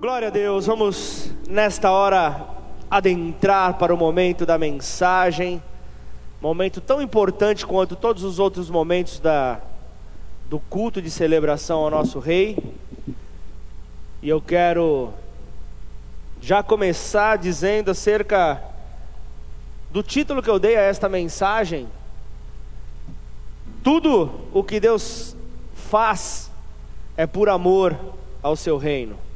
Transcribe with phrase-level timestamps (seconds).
[0.00, 2.46] Glória a Deus, vamos nesta hora
[2.88, 5.60] adentrar para o momento da mensagem,
[6.40, 9.60] momento tão importante quanto todos os outros momentos da,
[10.48, 12.56] do culto de celebração ao nosso Rei.
[14.22, 15.12] E eu quero
[16.40, 18.62] já começar dizendo acerca
[19.90, 21.88] do título que eu dei a esta mensagem.
[23.82, 25.36] Tudo o que Deus
[25.74, 26.52] faz
[27.16, 27.98] é por amor
[28.40, 29.26] ao seu reino.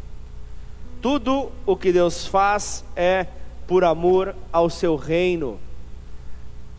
[1.02, 3.26] Tudo o que Deus faz é
[3.66, 5.58] por amor ao seu reino.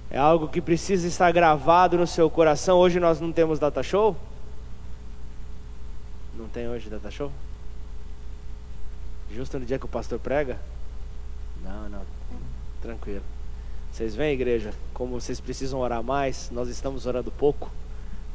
[0.10, 2.78] É algo que precisa estar gravado no seu coração.
[2.78, 4.16] Hoje nós não temos data show?
[6.38, 7.30] Não tem hoje data show?
[9.30, 10.58] Justo no dia que o pastor prega?
[11.62, 12.02] Não, não.
[12.82, 13.24] Tranquilo.
[13.92, 17.70] Vocês vêm, igreja, como vocês precisam orar mais, nós estamos orando pouco.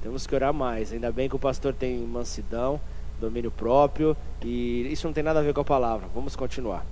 [0.02, 0.92] Temos que orar mais.
[0.92, 2.78] Ainda bem que o pastor tem mansidão
[3.20, 6.08] domínio próprio, e isso não tem nada a ver com a palavra.
[6.14, 6.84] Vamos continuar.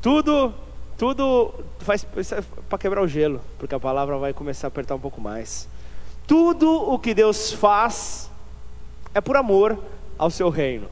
[0.00, 0.52] Tudo,
[0.96, 5.00] tudo faz é para quebrar o gelo, porque a palavra vai começar a apertar um
[5.00, 5.68] pouco mais.
[6.26, 8.30] Tudo o que Deus faz
[9.14, 9.78] é por amor
[10.18, 10.88] ao seu reino.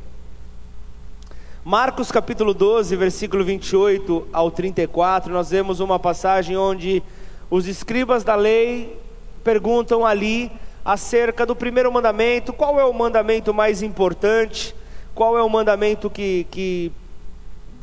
[1.64, 7.02] Marcos capítulo 12, versículo 28 ao 34, nós vemos uma passagem onde
[7.50, 8.96] os escribas da lei
[9.42, 10.50] perguntam ali
[10.86, 14.72] acerca do primeiro mandamento, qual é o mandamento mais importante,
[15.16, 16.92] qual é o mandamento que, que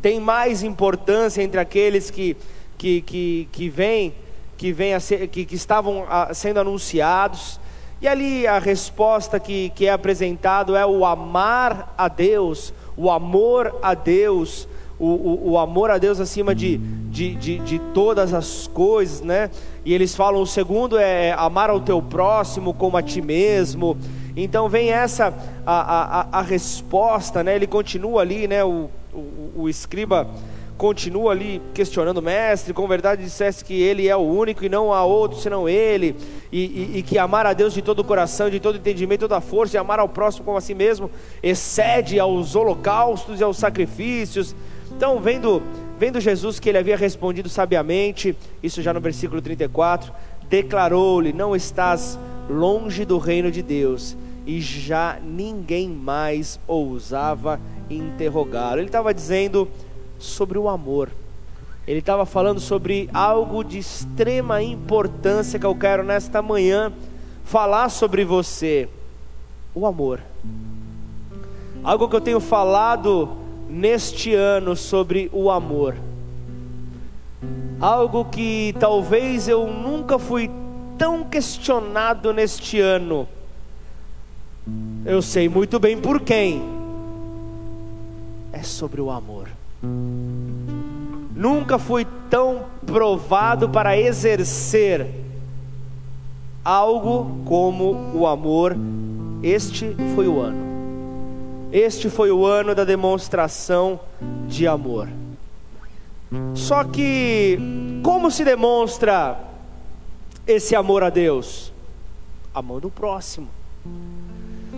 [0.01, 2.37] tem mais importância entre aqueles que,
[2.77, 4.15] que, que, que vêm,
[4.55, 4.93] que, vem
[5.29, 7.59] que, que estavam sendo anunciados.
[8.01, 13.79] E ali a resposta que, que é apresentado é o amar a Deus, o amor
[13.81, 14.65] a Deus,
[14.99, 19.49] o, o, o amor a Deus acima de, de, de, de, todas as coisas, né?
[19.83, 23.97] E eles falam: o segundo é, é amar ao teu próximo como a ti mesmo.
[24.35, 25.33] Então vem essa
[25.65, 27.55] a, a, a resposta, né?
[27.55, 28.63] Ele continua ali, né?
[28.63, 30.27] O, o, o escriba
[30.77, 34.91] continua ali questionando o mestre, com verdade dissesse que ele é o único e não
[34.91, 36.15] há outro senão ele,
[36.51, 39.39] e, e, e, que amar a Deus de todo o coração, de todo entendimento, toda
[39.39, 41.09] força, e amar ao próximo como a si mesmo,
[41.41, 44.55] excede aos holocaustos e aos sacrifícios.
[44.95, 45.61] Então, vendo,
[45.99, 50.13] vendo Jesus que ele havia respondido sabiamente, isso já no versículo 34,
[50.49, 52.17] declarou-lhe: Não estás
[52.49, 54.15] longe do reino de Deus.
[54.45, 57.59] E já ninguém mais ousava
[57.89, 58.79] interrogá-lo.
[58.79, 59.67] Ele estava dizendo
[60.19, 61.09] sobre o amor.
[61.87, 66.91] Ele estava falando sobre algo de extrema importância que eu quero nesta manhã
[67.43, 68.87] falar sobre você:
[69.73, 70.21] o amor.
[71.83, 73.42] Algo que eu tenho falado
[73.73, 75.95] neste ano sobre o amor.
[77.81, 80.49] Algo que talvez eu nunca fui
[80.95, 83.27] tão questionado neste ano.
[85.03, 86.61] Eu sei muito bem por quem.
[88.53, 89.49] É sobre o amor.
[91.35, 95.07] Nunca fui tão provado para exercer
[96.63, 98.77] algo como o amor.
[99.41, 100.72] Este foi o ano.
[101.73, 103.99] Este foi o ano da demonstração
[104.47, 105.09] de amor.
[106.53, 107.57] Só que,
[108.03, 109.39] como se demonstra
[110.45, 111.73] esse amor a Deus?
[112.53, 113.47] Amando o próximo.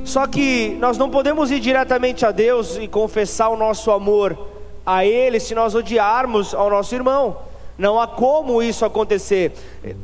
[0.06, 4.38] Só que nós não podemos ir diretamente a Deus e confessar o nosso amor
[4.86, 7.40] a Ele se nós odiarmos ao nosso irmão.
[7.78, 9.52] Não há como isso acontecer.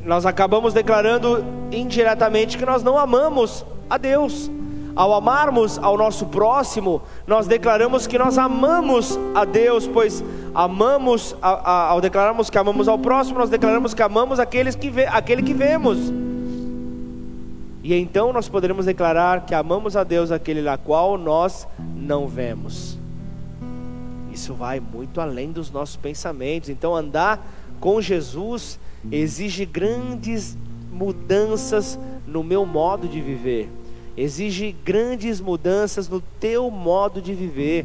[0.04, 1.42] Nós acabamos declarando
[1.72, 4.50] indiretamente que nós não amamos a Deus.
[4.94, 10.22] Ao amarmos ao nosso próximo, nós declaramos que nós amamos a Deus, pois
[10.54, 14.90] amamos, a, a, ao declararmos que amamos ao próximo, nós declaramos que amamos aqueles que
[14.90, 16.12] vê, aquele que vemos.
[17.82, 21.66] E então nós poderemos declarar que amamos a Deus aquele na qual nós
[21.96, 22.98] não vemos.
[24.30, 26.68] Isso vai muito além dos nossos pensamentos.
[26.68, 27.44] Então andar
[27.80, 28.78] com Jesus
[29.10, 30.56] exige grandes
[30.92, 33.68] mudanças no meu modo de viver
[34.16, 37.84] exige grandes mudanças no teu modo de viver.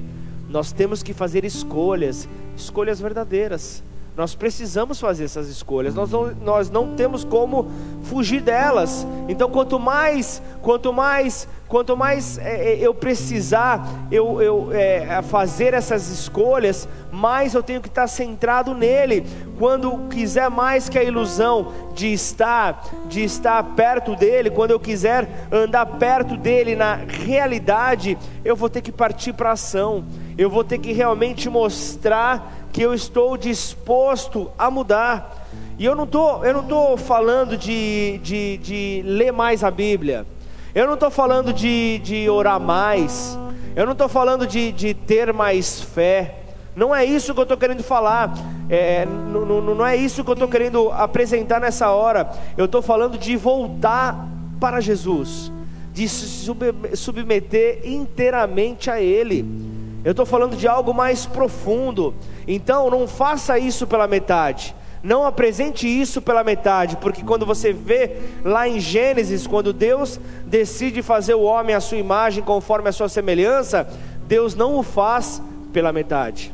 [0.50, 3.84] Nós temos que fazer escolhas, escolhas verdadeiras.
[4.18, 7.70] Nós precisamos fazer essas escolhas, nós não, nós não temos como
[8.02, 9.06] fugir delas.
[9.30, 15.76] Então, quanto mais, quanto mais, quanto mais é, é, eu precisar eu, eu é, fazer
[15.76, 19.24] essas escolhas, mais eu tenho que estar centrado nele.
[19.60, 25.48] Quando quiser mais que a ilusão de estar, de estar perto dele, quando eu quiser
[25.52, 30.04] andar perto dele na realidade, eu vou ter que partir para ação.
[30.36, 35.48] Eu vou ter que realmente mostrar que eu estou disposto a mudar.
[35.80, 40.28] E eu não tô, eu não estou falando de, de, de ler mais a Bíblia.
[40.76, 43.36] Eu não estou falando de, de orar mais.
[43.76, 46.36] Eu não estou falando de, de ter mais fé.
[46.76, 48.32] Não é isso que eu estou querendo falar.
[48.70, 52.30] É, não, não, não é isso que eu estou querendo apresentar nessa hora.
[52.56, 54.30] Eu estou falando de voltar
[54.60, 55.52] para Jesus,
[55.92, 56.48] de se
[56.94, 59.67] submeter inteiramente a Ele.
[60.08, 62.16] Eu estou falando de algo mais profundo.
[62.48, 64.74] Então, não faça isso pela metade.
[65.04, 71.02] Não apresente isso pela metade, porque quando você vê lá em Gênesis, quando Deus decide
[71.02, 73.86] fazer o homem à sua imagem, conforme a sua semelhança,
[74.26, 75.42] Deus não o faz
[75.74, 76.54] pela metade.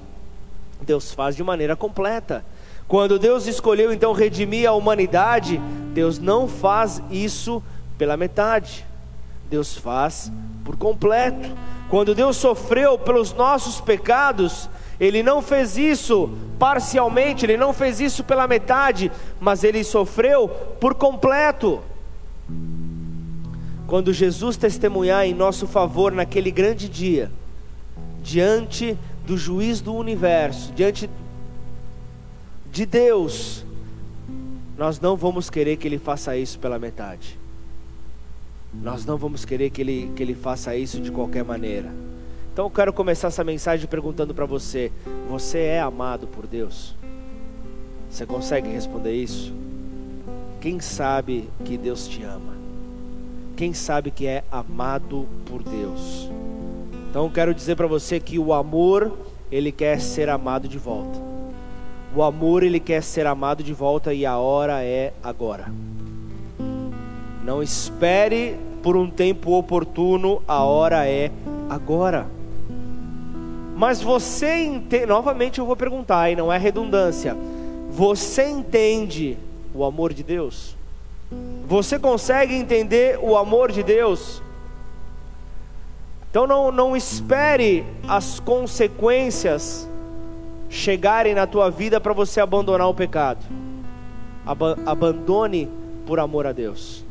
[0.81, 2.43] Deus faz de maneira completa.
[2.87, 5.61] Quando Deus escolheu então redimir a humanidade,
[5.93, 7.61] Deus não faz isso
[7.99, 8.83] pela metade.
[9.47, 10.31] Deus faz
[10.65, 11.51] por completo.
[11.93, 14.67] Quando Deus sofreu pelos nossos pecados,
[14.99, 20.49] ele não fez isso parcialmente, ele não fez isso pela metade, mas ele sofreu
[20.79, 21.83] por completo.
[23.85, 27.31] Quando Jesus testemunhar em nosso favor naquele grande dia,
[28.23, 31.07] diante do juiz do universo, diante
[32.71, 33.63] de Deus,
[34.75, 37.42] nós não vamos querer que ele faça isso pela metade.
[38.81, 41.91] Nós não vamos querer que ele, que ele faça isso de qualquer maneira.
[42.51, 44.91] Então eu quero começar essa mensagem perguntando para você:
[45.29, 46.95] você é amado por Deus?
[48.09, 49.53] Você consegue responder isso?
[50.61, 52.53] Quem sabe que Deus te ama?
[53.57, 56.29] Quem sabe que é amado por Deus?
[57.09, 59.11] Então eu quero dizer para você que o amor,
[59.51, 61.19] ele quer ser amado de volta.
[62.15, 65.71] O amor, ele quer ser amado de volta e a hora é agora.
[67.43, 71.29] Não espere por um tempo oportuno, a hora é
[71.69, 72.27] agora.
[73.75, 77.35] Mas você entende, novamente eu vou perguntar, e não é redundância.
[77.89, 79.37] Você entende
[79.73, 80.75] o amor de Deus?
[81.67, 84.41] Você consegue entender o amor de Deus?
[86.29, 89.87] Então não, não espere as consequências
[90.69, 93.45] chegarem na tua vida para você abandonar o pecado.
[94.45, 95.69] Ab abandone
[96.05, 97.03] por amor a Deus.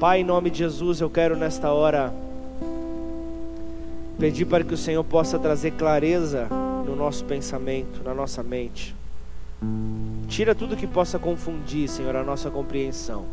[0.00, 2.10] Pai, em nome de Jesus, eu quero nesta hora
[4.18, 6.46] Pedir para que o Senhor possa trazer clareza
[6.86, 8.94] no nosso pensamento, na nossa mente.
[10.28, 13.24] Tira tudo que possa confundir, Senhor, a nossa compreensão.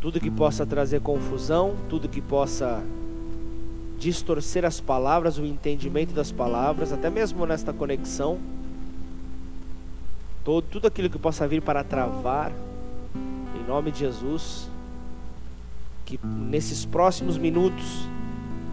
[0.00, 2.82] Tudo que possa trazer confusão, tudo que possa
[3.98, 8.38] distorcer as palavras, o entendimento das palavras, até mesmo nesta conexão.
[10.44, 12.52] Todo, tudo aquilo que possa vir para travar,
[13.54, 14.68] em nome de Jesus,
[16.10, 18.08] que nesses próximos minutos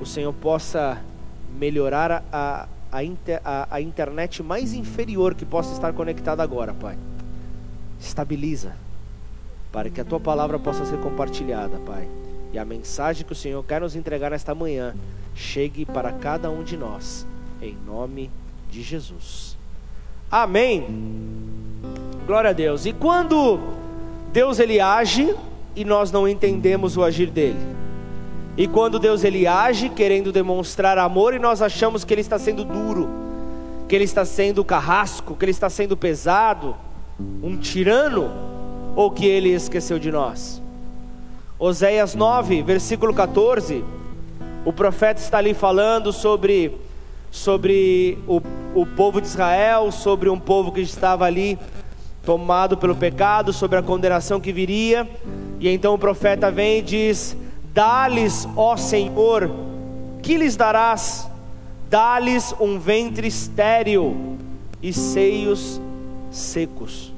[0.02, 1.00] o Senhor possa
[1.60, 6.98] melhorar a, a, inter, a, a internet mais inferior que possa estar conectada agora, Pai.
[8.00, 8.76] Estabiliza,
[9.72, 12.08] para que a tua palavra possa ser compartilhada, Pai.
[12.52, 14.96] E a mensagem que o Senhor quer nos entregar nesta manhã
[15.36, 17.28] chegue para cada um de nós,
[17.62, 18.32] em nome
[18.72, 19.56] de Jesus.
[20.32, 20.88] Amém.
[22.26, 22.88] Glória a Deus.
[22.88, 23.60] E quando
[24.34, 25.36] Deus ele age
[25.78, 27.60] e nós não entendemos o agir dele?
[28.58, 32.66] E quando Deus ele age querendo demonstrar amor e nós achamos que ele está sendo
[32.66, 33.08] duro,
[33.88, 36.76] que ele está sendo carrasco, que ele está sendo pesado,
[37.44, 38.32] um tirano,
[38.96, 40.60] ou que ele esqueceu de nós.
[41.60, 43.86] Oséias 9, versículo 14,
[44.66, 46.76] o profeta está ali falando sobre,
[47.30, 48.42] sobre o,
[48.74, 51.60] o povo de Israel, sobre um povo que estava ali
[52.28, 55.10] tomado pelo pecado, sobre a condenação que viria,
[55.62, 57.38] e então o profeta vem e diz:
[57.74, 59.50] Dá-lhes, ó Senhor,
[60.22, 61.26] que lhes darás?
[61.90, 64.38] Dá-lhes um ventre estéril
[64.84, 65.80] e seios
[66.30, 67.14] secos.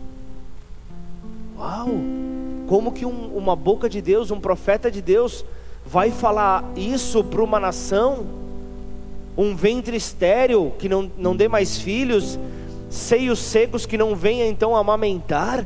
[1.58, 1.90] Uau!
[2.68, 5.44] Como que um, uma boca de Deus, um profeta de Deus,
[5.84, 8.28] vai falar isso para uma nação?
[9.36, 12.38] Um ventre estéril que não, não dê mais filhos,
[12.90, 15.66] seios secos que não venha então amamentar?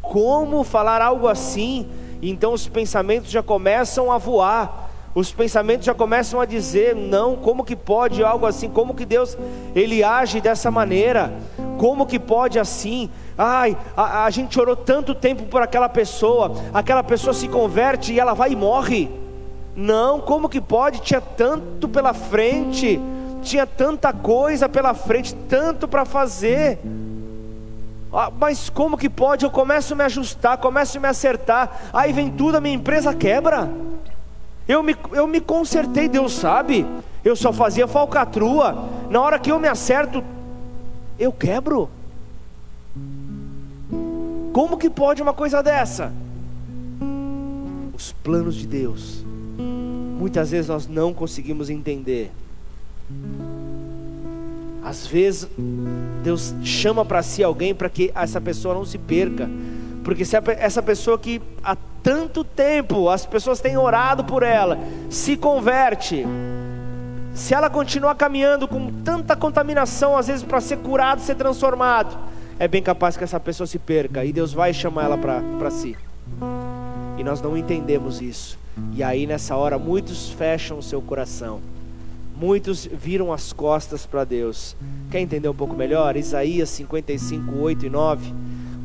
[0.00, 1.88] Como falar algo assim?
[2.22, 4.90] então os pensamentos já começam a voar.
[5.14, 8.70] Os pensamentos já começam a dizer: não, como que pode algo assim?
[8.70, 9.36] Como que Deus
[9.74, 11.32] ele age dessa maneira?
[11.78, 13.10] Como que pode assim?
[13.36, 18.20] Ai, a, a gente orou tanto tempo por aquela pessoa, aquela pessoa se converte e
[18.20, 19.10] ela vai e morre.
[19.74, 21.00] Não, como que pode?
[21.00, 23.00] Tinha tanto pela frente,
[23.42, 26.78] tinha tanta coisa pela frente, tanto para fazer.
[28.12, 29.44] Ah, mas como que pode?
[29.44, 33.14] Eu começo a me ajustar, começo a me acertar, aí vem tudo, a minha empresa
[33.14, 33.70] quebra.
[34.68, 36.86] Eu me, eu me consertei, Deus sabe.
[37.24, 38.88] Eu só fazia falcatrua.
[39.10, 40.22] Na hora que eu me acerto,
[41.18, 41.90] eu quebro.
[44.52, 46.12] Como que pode uma coisa dessa?
[47.94, 49.24] Os planos de Deus
[50.22, 52.30] muitas vezes nós não conseguimos entender.
[54.84, 55.48] Às vezes,
[56.22, 59.48] Deus chama para si alguém para que essa pessoa não se perca.
[60.04, 64.78] Porque se essa pessoa que há tanto tempo as pessoas têm orado por ela,
[65.08, 66.26] se converte,
[67.32, 72.18] se ela continuar caminhando com tanta contaminação, às vezes para ser curado, ser transformado,
[72.58, 75.96] é bem capaz que essa pessoa se perca e Deus vai chamar ela para si.
[77.16, 78.58] E nós não entendemos isso.
[78.92, 81.60] E aí nessa hora muitos fecham o seu coração.
[82.42, 84.76] Muitos viram as costas para Deus.
[85.12, 86.16] Quer entender um pouco melhor?
[86.16, 88.34] Isaías 55, 8 e 9.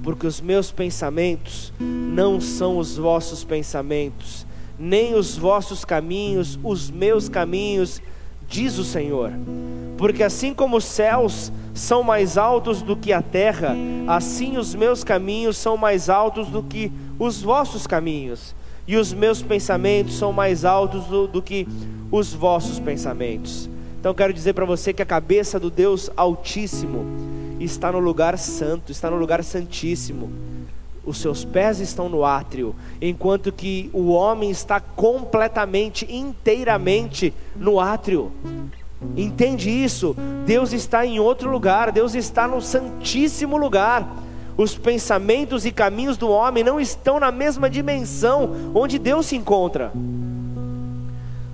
[0.03, 4.45] Porque os meus pensamentos não são os vossos pensamentos,
[4.77, 7.99] nem os vossos caminhos, os meus caminhos,
[8.47, 9.31] diz o Senhor.
[9.97, 15.03] Porque assim como os céus são mais altos do que a terra, assim os meus
[15.03, 18.55] caminhos são mais altos do que os vossos caminhos,
[18.87, 21.67] e os meus pensamentos são mais altos do, do que
[22.09, 23.69] os vossos pensamentos.
[23.99, 27.05] Então quero dizer para você que a cabeça do Deus Altíssimo
[27.59, 30.31] está no lugar santo, está no lugar santíssimo.
[31.05, 38.31] Os seus pés estão no átrio, enquanto que o homem está completamente, inteiramente no átrio.
[39.15, 40.15] Entende isso?
[40.45, 44.26] Deus está em outro lugar, Deus está no santíssimo lugar.
[44.57, 49.91] Os pensamentos e caminhos do homem não estão na mesma dimensão onde Deus se encontra.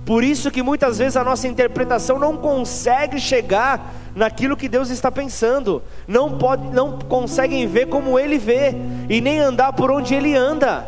[0.06, 5.10] Por isso que muitas vezes a nossa interpretação não consegue chegar naquilo que Deus está
[5.10, 5.82] pensando.
[6.06, 8.74] Não pode, não conseguem ver como ele vê
[9.08, 10.86] e nem andar por onde ele anda.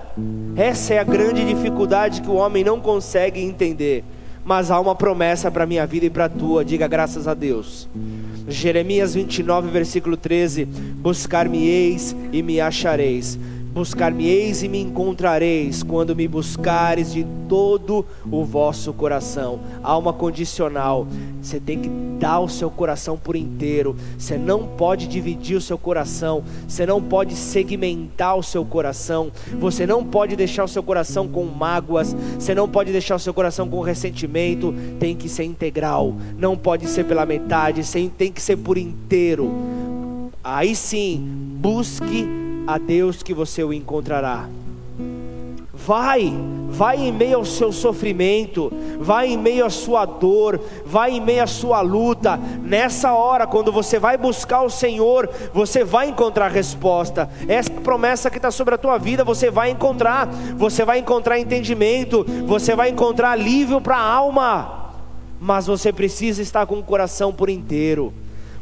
[0.56, 4.04] Essa é a grande dificuldade que o homem não consegue entender
[4.46, 7.88] mas há uma promessa para minha vida e para a tua, diga graças a Deus.
[8.48, 13.38] Jeremias 29, versículo 13: Buscar-me-eis e me achareis
[13.76, 19.60] Buscar-me-eis e me encontrareis quando me buscares de todo o vosso coração.
[19.84, 21.06] Uma condicional.
[21.42, 23.94] Você tem que dar o seu coração por inteiro.
[24.16, 26.42] Você não pode dividir o seu coração.
[26.66, 29.30] Você não pode segmentar o seu coração.
[29.60, 32.16] Você não pode deixar o seu coração com mágoas.
[32.38, 34.74] Você não pode deixar o seu coração com ressentimento.
[34.98, 36.14] Tem que ser integral.
[36.38, 37.82] Não pode ser pela metade.
[38.16, 39.52] Tem que ser por inteiro.
[40.42, 41.20] Aí sim,
[41.60, 44.48] busque a Deus que você o encontrará.
[45.72, 46.32] Vai,
[46.68, 51.44] vai em meio ao seu sofrimento, vai em meio à sua dor, vai em meio
[51.44, 52.36] à sua luta.
[52.36, 57.30] Nessa hora, quando você vai buscar o Senhor, você vai encontrar resposta.
[57.46, 60.26] Essa promessa que está sobre a tua vida, você vai encontrar.
[60.56, 64.92] Você vai encontrar entendimento, você vai encontrar alívio para a alma.
[65.38, 68.12] Mas você precisa estar com o coração por inteiro.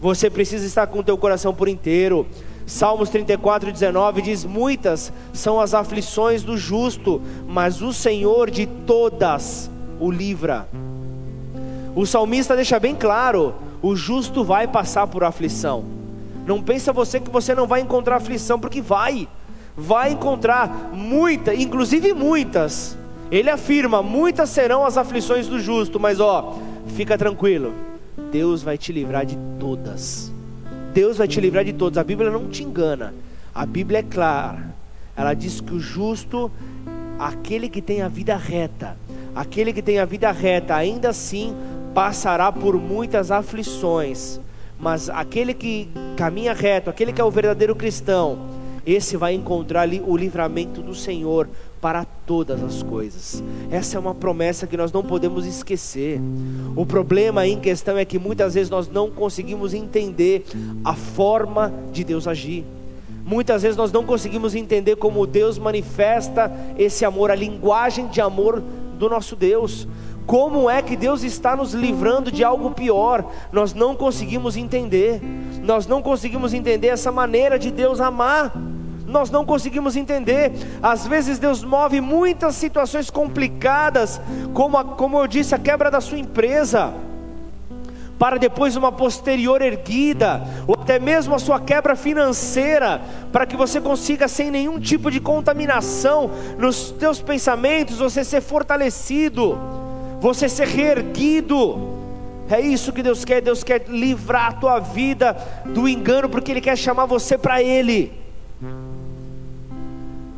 [0.01, 2.27] Você precisa estar com o teu coração por inteiro.
[2.67, 9.71] Salmos 34, 19 diz: Muitas são as aflições do justo, mas o Senhor de todas
[10.01, 10.69] o livra.
[11.95, 15.85] O salmista deixa bem claro: o justo vai passar por aflição.
[16.47, 19.29] Não pensa você que você não vai encontrar aflição, porque vai,
[19.77, 22.97] vai encontrar muita, inclusive muitas.
[23.31, 26.57] Ele afirma: muitas serão as aflições do justo, mas ó,
[26.89, 27.73] fica tranquilo,
[28.33, 30.34] Deus vai te livrar de todas.
[30.95, 31.99] Deus vai te livrar de todos.
[31.99, 33.13] A Bíblia não te engana.
[33.53, 34.73] A Bíblia é clara.
[35.17, 36.49] Ela diz que o justo,
[37.19, 38.97] aquele que tem a vida reta,
[39.35, 41.53] aquele que tem a vida reta, ainda assim
[41.93, 44.41] passará por muitas aflições.
[44.79, 48.39] Mas aquele que caminha reto, aquele que é o verdadeiro cristão,
[48.87, 51.49] esse vai encontrar ali o livramento do Senhor
[51.81, 53.43] para todas as coisas.
[53.71, 56.21] Essa é uma promessa que nós não podemos esquecer.
[56.77, 60.45] O problema em questão é que muitas vezes nós não conseguimos entender
[60.85, 62.65] a forma de Deus agir.
[63.25, 68.63] Muitas vezes nós não conseguimos entender como Deus manifesta esse amor, a linguagem de amor
[68.99, 69.89] do nosso Deus.
[70.27, 73.31] Como é que Deus está nos livrando de algo pior?
[73.53, 75.21] Nós não conseguimos entender.
[75.63, 78.53] Nós não conseguimos entender essa maneira de Deus amar
[79.15, 80.53] nós não conseguimos entender.
[80.83, 84.21] Às vezes Deus move muitas situações complicadas,
[84.53, 86.93] como, a, como eu disse, a quebra da sua empresa,
[88.19, 93.01] para depois uma posterior erguida, ou até mesmo a sua quebra financeira,
[93.33, 99.57] para que você consiga, sem nenhum tipo de contaminação nos teus pensamentos, você ser fortalecido,
[100.21, 101.95] você ser reerguido.
[102.51, 106.61] É isso que Deus quer, Deus quer livrar a tua vida do engano, porque Ele
[106.61, 108.25] quer chamar você para Ele.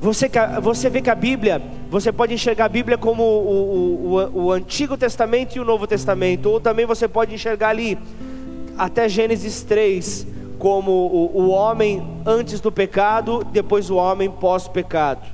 [0.00, 0.30] Você,
[0.62, 1.60] você vê que a Bíblia,
[1.90, 6.50] você pode enxergar a Bíblia como o, o, o, Antigo Testamento e o Novo Testamento,
[6.50, 7.98] ou também você pode enxergar ali,
[8.76, 10.26] até Gênesis 3,
[10.58, 15.26] como o, o homem antes do pecado, depois o homem pós-pecado.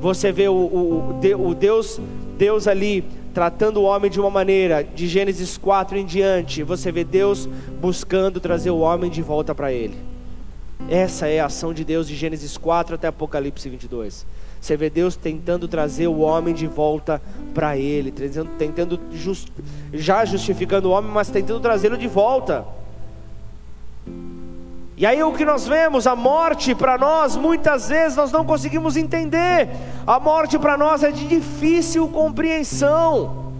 [0.00, 2.00] Você vê o, o, o Deus,
[2.36, 7.04] Deus ali tratando o homem de uma maneira, de Gênesis 4 em diante, você vê
[7.04, 7.48] Deus
[7.80, 10.07] buscando trazer o homem de volta para Ele.
[10.86, 14.26] Essa é a ação de Deus de Gênesis 4 até Apocalipse 22.
[14.60, 17.20] Você vê Deus tentando trazer o homem de volta
[17.54, 19.48] para Ele, tentando, tentando just,
[19.92, 22.64] já justificando o homem, mas tentando trazê-lo de volta.
[24.96, 28.96] E aí o que nós vemos, a morte para nós, muitas vezes nós não conseguimos
[28.96, 29.68] entender.
[30.04, 33.52] A morte para nós é de difícil compreensão.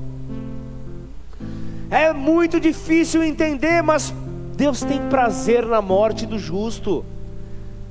[1.91, 4.13] É muito difícil entender, mas
[4.59, 7.05] Deus tem prazer na morte do justo,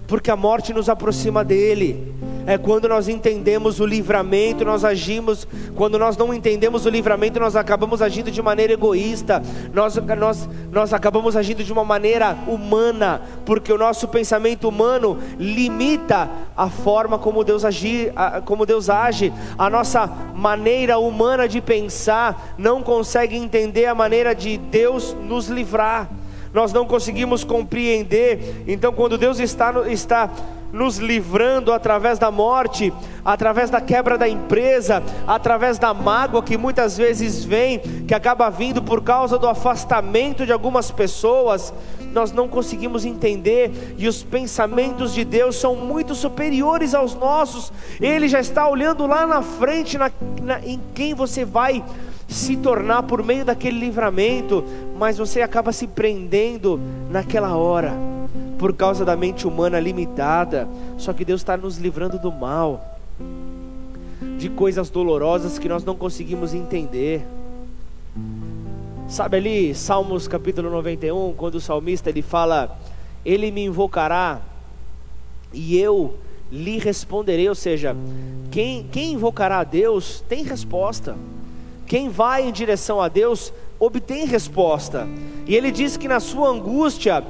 [0.06, 2.14] porque a morte nos aproxima dele.
[2.46, 5.48] É quando nós entendemos o livramento, nós agimos,
[5.78, 9.42] quando nós não entendemos o livramento, nós acabamos agindo de maneira egoísta,
[9.74, 16.30] nós, nós, nós acabamos agindo de uma maneira humana, porque o nosso pensamento humano limita
[16.56, 18.12] a forma como Deus, agir,
[18.44, 20.06] como Deus age, a nossa
[20.36, 26.10] maneira humana de pensar não consegue entender a maneira de Deus nos livrar
[26.54, 28.64] nós não conseguimos compreender.
[28.68, 30.30] Então, quando Deus está, está
[30.72, 36.98] nos livrando através da morte, através da quebra da empresa, através da mágoa que muitas
[36.98, 41.74] vezes vem, que acaba vindo por causa do afastamento de algumas pessoas,
[42.14, 47.72] nós não conseguimos entender e os pensamentos de Deus são muito superiores aos nossos.
[48.00, 50.12] Ele já está olhando lá na frente na,
[50.42, 51.84] na, em quem você vai
[52.28, 54.64] se tornar por meio daquele livramento,
[54.98, 56.80] mas você acaba se prendendo
[57.10, 57.94] naquela hora
[58.58, 60.68] por causa da mente humana limitada.
[60.98, 63.00] Só que Deus está nos livrando do mal,
[64.38, 67.26] de coisas dolorosas que nós não conseguimos entender.
[69.08, 72.78] Sabe ali, Salmos capítulo 91, quando o salmista ele fala:
[73.24, 74.42] Ele me invocará
[75.54, 76.16] e eu
[76.52, 77.48] lhe responderei.
[77.48, 77.96] Ou seja,
[78.52, 81.16] quem, quem invocará a Deus tem resposta.
[81.88, 85.08] Quem vai em direção a Deus obtém resposta.
[85.48, 87.24] E ele diz que na sua angústia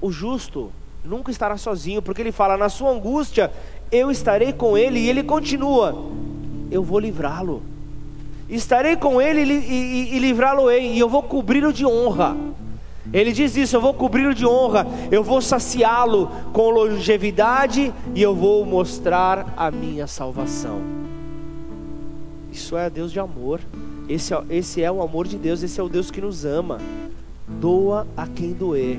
[0.00, 0.70] o justo
[1.04, 3.52] nunca estará sozinho, porque ele fala: na sua angústia
[3.90, 6.06] eu estarei com ele, e ele continua:
[6.70, 7.62] eu vou livrá-lo,
[8.48, 12.36] estarei com ele e, e, e livrá-lo-ei, e eu vou cobri-lo de honra.
[13.12, 18.34] Ele diz isso: eu vou cobri-lo de honra, eu vou saciá-lo com longevidade e eu
[18.34, 21.03] vou mostrar a minha salvação.
[22.54, 23.60] Isso é Deus de amor,
[24.08, 26.78] esse é, esse é o amor de Deus, esse é o Deus que nos ama.
[27.60, 28.98] Doa a quem doer,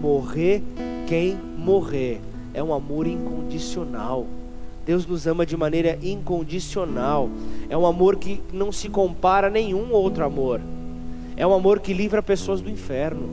[0.00, 0.62] morrer
[1.06, 2.20] quem morrer.
[2.52, 4.26] É um amor incondicional.
[4.84, 7.30] Deus nos ama de maneira incondicional.
[7.70, 10.60] É um amor que não se compara a nenhum outro amor.
[11.36, 13.28] É um amor que livra pessoas do inferno.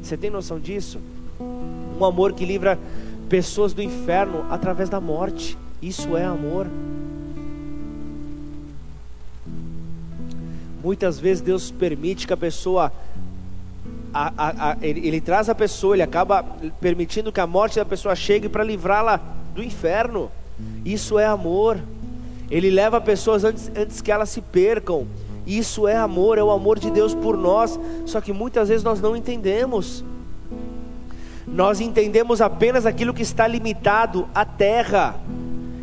[0.00, 1.00] Você tem noção disso?
[1.40, 2.78] Um amor que livra
[3.28, 5.58] pessoas do inferno através da morte.
[5.82, 6.68] Isso é amor.
[10.88, 12.90] Muitas vezes Deus permite que a pessoa
[14.10, 16.42] a, a, a, ele, ele, traz a pessoa, ele acaba
[16.80, 19.20] permitindo que a morte da pessoa chegue para livrá-la
[19.54, 20.30] do inferno.
[20.86, 21.78] Isso é amor.
[22.50, 25.06] Ele leva pessoas antes, antes que elas se percam.
[25.46, 27.78] Isso é amor, é o amor de Deus por nós.
[28.06, 30.02] Só que muitas vezes nós não entendemos.
[31.46, 35.20] Nós entendemos apenas aquilo que está limitado à terra.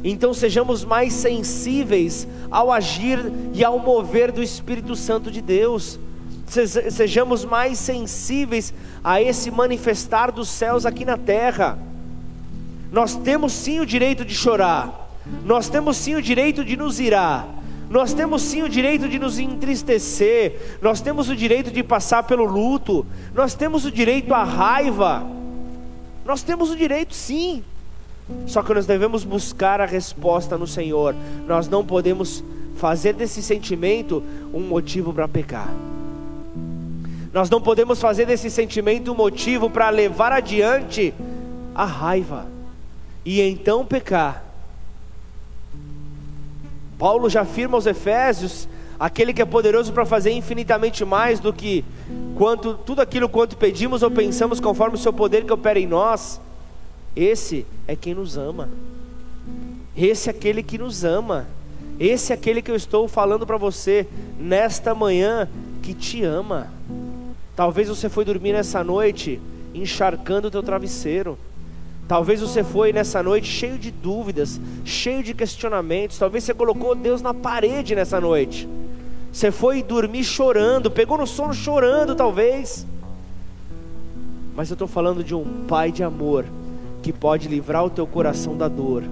[0.08, 3.20] Então sejamos mais sensíveis ao agir
[3.56, 6.00] e ao mover do Espírito Santo de Deus.
[6.46, 8.72] Sejamos mais sensíveis
[9.04, 11.80] a esse manifestar dos céus aqui na terra.
[12.92, 15.10] Nós temos sim o direito de chorar,
[15.44, 17.48] nós temos sim o direito de nos irar,
[17.90, 22.46] nós temos sim o direito de nos entristecer, nós temos o direito de passar pelo
[22.46, 25.26] luto, nós temos o direito à raiva,
[26.24, 27.64] nós temos o direito sim,
[28.48, 31.16] só que nós devemos buscar a resposta no Senhor,
[31.48, 32.44] nós não podemos
[32.76, 35.70] fazer desse sentimento um motivo para pecar.
[37.32, 41.14] Nós não podemos fazer desse sentimento um motivo para levar adiante
[41.74, 42.48] a raiva
[43.26, 44.46] e então pecar.
[46.98, 51.84] Paulo já afirma aos Efésios, aquele que é poderoso para fazer infinitamente mais do que
[52.36, 56.40] quanto tudo aquilo quanto pedimos ou pensamos conforme o seu poder que opera em nós.
[57.16, 58.70] Esse é quem nos ama.
[59.96, 61.48] Esse é aquele que nos ama.
[61.98, 64.06] Esse é aquele que eu estou falando para você
[64.38, 65.48] nesta manhã
[65.82, 66.68] que te ama.
[67.56, 69.40] Talvez você foi dormir nessa noite
[69.74, 71.38] encharcando o teu travesseiro.
[72.06, 76.18] Talvez você foi nessa noite cheio de dúvidas, cheio de questionamentos.
[76.18, 78.68] Talvez você colocou Deus na parede nessa noite.
[79.32, 82.86] Você foi dormir chorando, pegou no sono chorando, talvez.
[84.54, 86.46] Mas eu estou falando de um pai de amor
[87.06, 89.04] que pode livrar o teu coração da dor.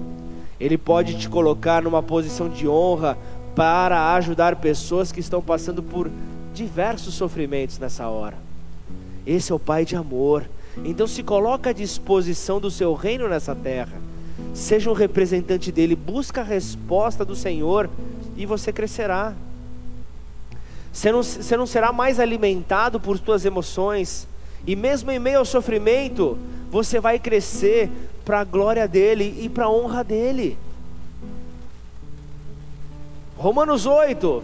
[0.58, 3.16] Ele pode te colocar numa posição de honra
[3.54, 6.10] para ajudar pessoas que estão passando por
[6.52, 8.36] diversos sofrimentos nessa hora.
[9.24, 10.42] Esse é o Pai de amor.
[10.84, 13.96] Então se coloca à disposição do seu reino nessa terra.
[14.52, 17.88] Seja um representante dele, busca a resposta do Senhor
[18.36, 19.34] e você crescerá.
[20.92, 24.26] Você não, você não será mais alimentado por suas emoções.
[24.66, 26.38] E mesmo em meio ao sofrimento,
[26.70, 27.90] você vai crescer
[28.24, 30.58] para a glória dele e para a honra dele.
[33.36, 34.42] Romanos 8,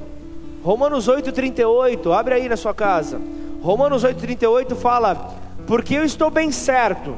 [0.63, 3.21] Romanos 8, 38, abre aí na sua casa.
[3.63, 5.35] Romanos 8, 38 fala:
[5.67, 7.17] Porque eu estou bem certo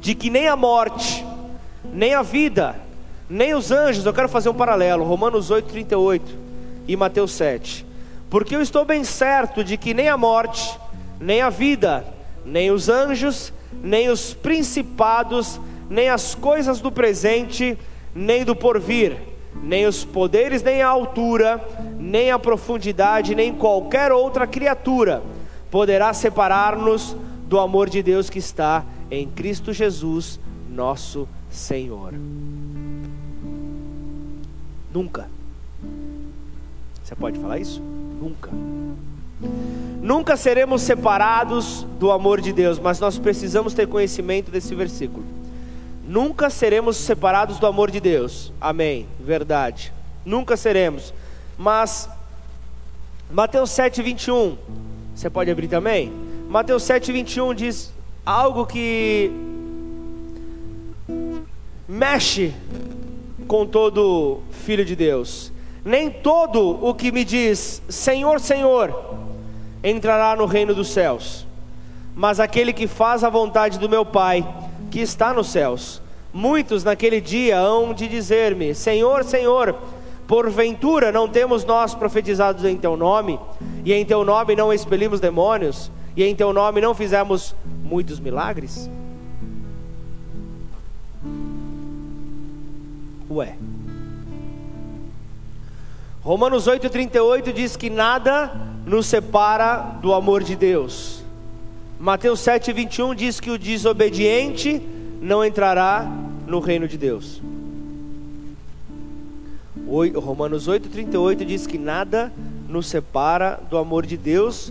[0.00, 1.24] de que nem a morte,
[1.92, 2.76] nem a vida,
[3.28, 6.38] nem os anjos, eu quero fazer um paralelo, Romanos 8, 38
[6.88, 7.86] e Mateus 7.
[8.30, 10.78] Porque eu estou bem certo de que nem a morte,
[11.20, 12.04] nem a vida,
[12.44, 13.52] nem os anjos,
[13.82, 17.78] nem os principados, nem as coisas do presente,
[18.14, 19.16] nem do porvir,
[19.62, 21.62] nem os poderes, nem a altura,
[21.98, 25.22] nem a profundidade, nem qualquer outra criatura
[25.70, 32.14] poderá separar-nos do amor de Deus que está em Cristo Jesus, nosso Senhor.
[34.92, 35.28] Nunca.
[37.02, 37.80] Você pode falar isso?
[37.80, 38.50] Nunca.
[40.02, 45.24] Nunca seremos separados do amor de Deus, mas nós precisamos ter conhecimento desse versículo.
[46.06, 48.52] Nunca seremos separados do amor de Deus.
[48.60, 49.06] Amém.
[49.20, 49.92] Verdade.
[50.24, 51.14] Nunca seremos.
[51.56, 52.08] Mas
[53.30, 54.56] Mateus 7, 21.
[55.14, 56.12] Você pode abrir também?
[56.48, 57.92] Mateus 7, 21 diz
[58.26, 59.30] algo que
[61.86, 62.52] mexe
[63.46, 65.52] com todo filho de Deus.
[65.84, 68.92] Nem todo o que me diz Senhor, Senhor,
[69.82, 71.46] entrará no reino dos céus,
[72.14, 74.46] mas aquele que faz a vontade do meu Pai,
[74.90, 76.02] que está nos céus.
[76.32, 79.74] Muitos naquele dia hão de dizer-me: Senhor, Senhor,
[80.26, 83.38] porventura não temos nós profetizados em teu nome,
[83.84, 88.88] e em teu nome não expelimos demônios, e em teu nome não fizemos muitos milagres?
[93.30, 93.56] Ué.
[96.22, 98.52] Romanos 8,38 diz que nada
[98.84, 101.22] nos separa do amor de Deus.
[101.98, 104.82] Mateus 7,21 diz que o desobediente
[105.18, 106.06] não entrará
[106.46, 107.40] no reino de Deus.
[110.14, 112.30] Romanos 8,38 diz que nada
[112.68, 114.70] nos separa do amor de Deus.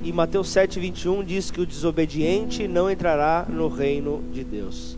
[0.00, 4.96] E Mateus 7,21 diz que o desobediente não entrará no reino de Deus.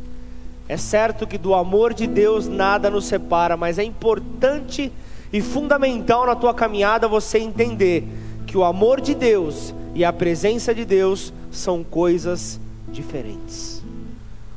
[0.68, 4.92] É certo que do amor de Deus nada nos separa, mas é importante
[5.36, 8.08] e fundamental na tua caminhada você entender
[8.46, 13.82] que o amor de Deus e a presença de Deus são coisas diferentes.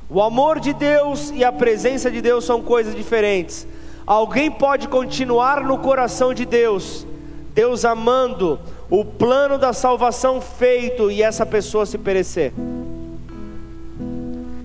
[0.09, 3.67] O amor de Deus e a presença de Deus são coisas diferentes.
[4.07, 7.05] Alguém pode continuar no coração de Deus,
[7.53, 8.57] Deus amando,
[8.89, 12.53] o plano da salvação feito e essa pessoa se perecer.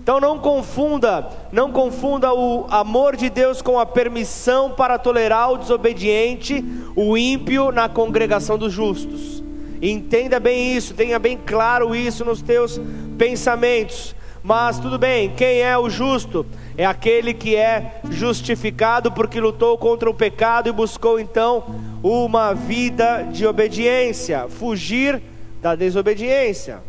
[0.05, 5.57] Então não confunda, não confunda o amor de Deus com a permissão para tolerar o
[5.57, 6.63] desobediente,
[6.95, 9.43] o ímpio na congregação dos justos.
[9.81, 12.79] Entenda bem isso, tenha bem claro isso nos teus
[13.17, 14.15] pensamentos.
[14.43, 16.45] Mas tudo bem, quem é o justo?
[16.77, 21.65] É aquele que é justificado porque lutou contra o pecado e buscou então
[22.03, 25.23] uma vida de obediência, fugir
[25.63, 26.83] da desobediência.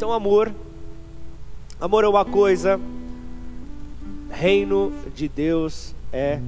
[0.00, 0.50] Então, amor,
[1.78, 2.80] amor é uma coisa,
[4.30, 6.40] reino de Deus é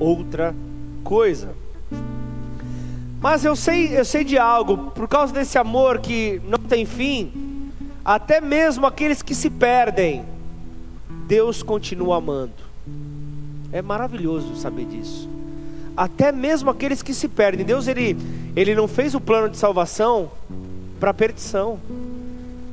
[0.00, 0.52] outra
[1.04, 1.54] coisa.
[3.20, 7.70] Mas eu sei, eu sei de algo, por causa desse amor que não tem fim,
[8.04, 10.24] até mesmo aqueles que se perdem,
[11.28, 12.54] Deus continua amando.
[13.70, 15.30] É maravilhoso saber disso.
[15.96, 18.16] Até mesmo aqueles que se perdem, Deus ele,
[18.56, 20.32] ele não fez o plano de salvação
[21.04, 21.78] para a perdição.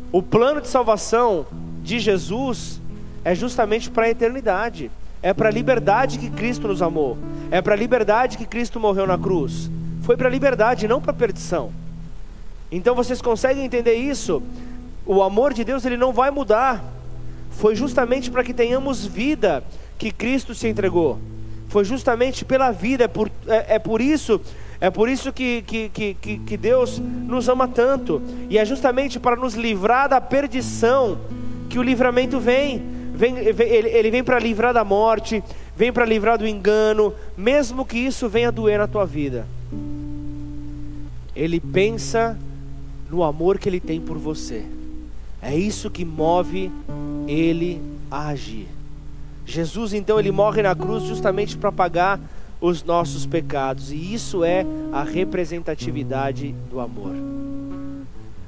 [0.10, 1.46] O plano de salvação
[1.84, 2.80] de Jesus
[3.26, 4.89] é justamente para a eternidade.
[5.22, 7.17] É para a liberdade que Cristo nos amou.
[7.52, 9.70] É para a liberdade que Cristo morreu na cruz.
[10.04, 11.74] Foi para a liberdade, não para a perdição.
[12.72, 14.41] Então vocês conseguem entender isso?
[15.06, 16.82] O amor de Deus ele não vai mudar.
[17.50, 19.62] Foi justamente para que tenhamos vida
[19.98, 21.20] que Cristo se entregou.
[21.67, 24.39] Foi justamente pela vida, é por, é, é por isso
[24.82, 28.20] é por isso que, que, que, que Deus nos ama tanto.
[28.50, 31.20] E é justamente para nos livrar da perdição
[31.70, 32.82] que o livramento vem.
[33.13, 35.44] vem ele, ele vem para livrar da morte,
[35.78, 39.46] vem para livrar do engano, mesmo que isso venha doer na tua vida.
[41.36, 42.36] Ele pensa
[43.08, 44.65] no amor que ele tem por você.
[45.39, 46.72] É isso que move
[47.28, 48.67] ele a agir.
[49.46, 52.20] Jesus então ele morre na cruz justamente para pagar
[52.62, 57.13] os nossos pecados, e isso é a representatividade do amor.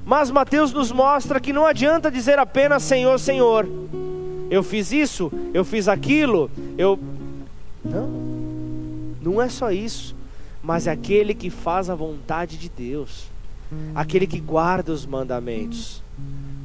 [0.06, 3.67] Mas Mateus nos mostra que não adianta dizer apenas Senhor, Senhor.
[4.49, 6.99] Eu fiz isso, eu fiz aquilo, eu
[7.84, 8.34] não.
[9.21, 10.15] Não é só isso,
[10.62, 13.32] mas é aquele que faz a vontade de Deus,
[13.95, 16.04] aquele que guarda os mandamentos.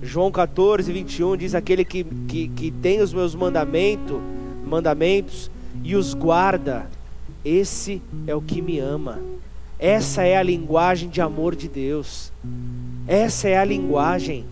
[0.03, 4.21] João 14, 21 diz: Aquele que, que, que tem os meus mandamento,
[4.67, 5.51] mandamentos
[5.83, 6.89] e os guarda,
[7.49, 9.19] esse é o que me ama.
[9.79, 12.31] Essa é a linguagem de amor de Deus.
[13.07, 14.45] Essa é a linguagem.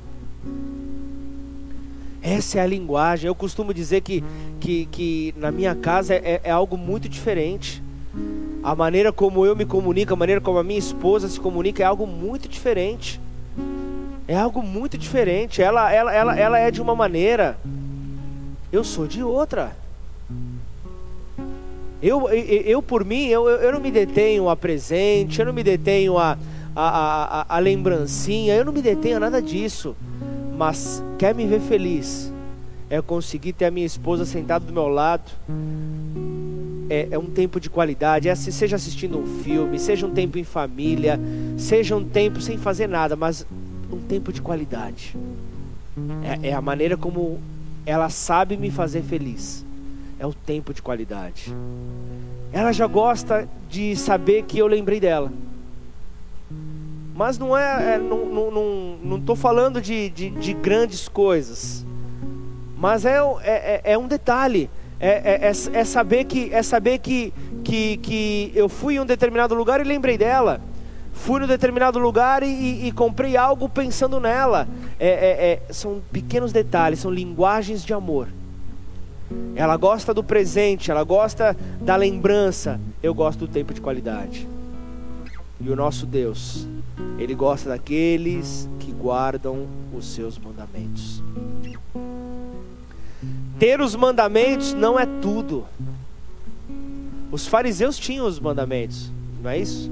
[2.22, 3.28] Essa é a linguagem.
[3.28, 4.24] Eu costumo dizer que,
[4.58, 7.82] que, que na minha casa é, é algo muito diferente.
[8.62, 11.86] A maneira como eu me comunico, a maneira como a minha esposa se comunica é
[11.86, 13.20] algo muito diferente.
[14.26, 15.60] É algo muito diferente.
[15.60, 17.58] Ela, ela, ela, ela é de uma maneira,
[18.72, 19.76] eu sou de outra.
[22.02, 25.62] Eu, eu, eu por mim, eu, eu não me detenho a presente, eu não me
[25.62, 26.38] detenho a,
[26.74, 29.96] a, a, a lembrancinha, eu não me detenho a nada disso.
[30.56, 32.32] Mas quer me ver feliz?
[32.88, 35.30] É conseguir ter a minha esposa sentada do meu lado.
[36.88, 40.44] É, é, um tempo de qualidade, é, seja assistindo um filme, seja um tempo em
[40.44, 41.18] família,
[41.58, 43.44] seja um tempo sem fazer nada, mas
[43.90, 45.16] um tempo de qualidade.
[46.22, 47.40] É, é a maneira como
[47.84, 49.65] ela sabe me fazer feliz.
[50.18, 51.54] É o tempo de qualidade.
[52.52, 55.30] Ela já gosta de saber que eu lembrei dela.
[57.14, 61.84] Mas não é, é não, não, não, não tô falando de, de, de grandes coisas.
[62.76, 64.70] Mas é, é, é, é um detalhe.
[64.98, 69.04] É, é, é, é, saber que é saber que, que, que eu fui em um
[69.04, 70.60] determinado lugar e lembrei dela.
[71.12, 74.66] Fui em um determinado lugar e, e, e comprei algo pensando nela.
[74.98, 78.28] É, é, são pequenos detalhes, são linguagens de amor.
[79.54, 82.80] Ela gosta do presente, ela gosta da lembrança.
[83.02, 84.46] Eu gosto do tempo de qualidade.
[85.60, 86.66] E o nosso Deus,
[87.18, 91.22] Ele gosta daqueles que guardam os seus mandamentos.
[93.58, 95.64] Ter os mandamentos não é tudo.
[97.32, 99.10] Os fariseus tinham os mandamentos,
[99.42, 99.90] não é isso?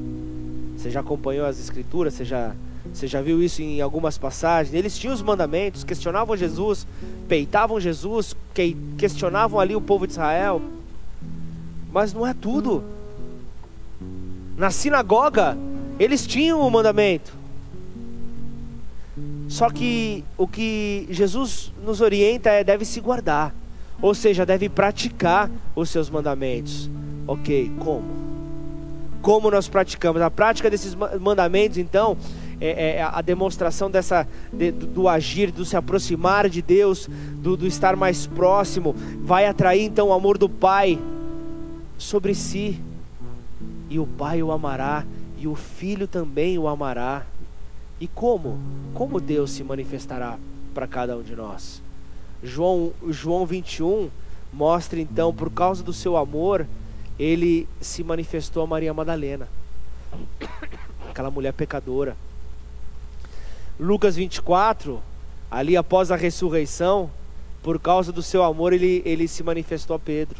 [0.77, 2.55] Você já acompanhou as escrituras, você já,
[2.92, 4.75] você já viu isso em algumas passagens.
[4.75, 6.87] Eles tinham os mandamentos, questionavam Jesus,
[7.27, 10.62] peitavam Jesus, que, questionavam ali o povo de Israel.
[11.92, 12.84] Mas não é tudo.
[14.56, 15.56] Na sinagoga,
[15.98, 17.34] eles tinham o mandamento.
[19.48, 23.54] Só que o que Jesus nos orienta é deve se guardar,
[24.00, 26.90] ou seja, deve praticar os seus mandamentos.
[27.26, 28.24] Ok, como?
[29.22, 30.20] Como nós praticamos?
[30.20, 32.16] A prática desses mandamentos, então,
[32.60, 37.66] é, é a demonstração dessa de, do, agir, do se aproximar de Deus, do, do
[37.66, 40.98] estar mais próximo, vai atrair então o amor do Pai
[41.98, 42.80] sobre si
[43.88, 45.04] e o Pai o amará,
[45.38, 47.24] e o Filho também o amará.
[48.00, 48.58] E como?
[48.92, 50.38] Como Deus se manifestará
[50.74, 51.80] para cada um de nós?
[52.42, 54.10] João, João 21
[54.52, 56.66] mostra então, por causa do seu amor,
[57.18, 59.48] ele se manifestou a Maria Madalena,
[61.08, 62.16] aquela mulher pecadora.
[63.78, 65.02] Lucas 24,
[65.50, 67.10] ali após a ressurreição,
[67.62, 70.38] por causa do seu amor, ele, ele se manifestou a Pedro.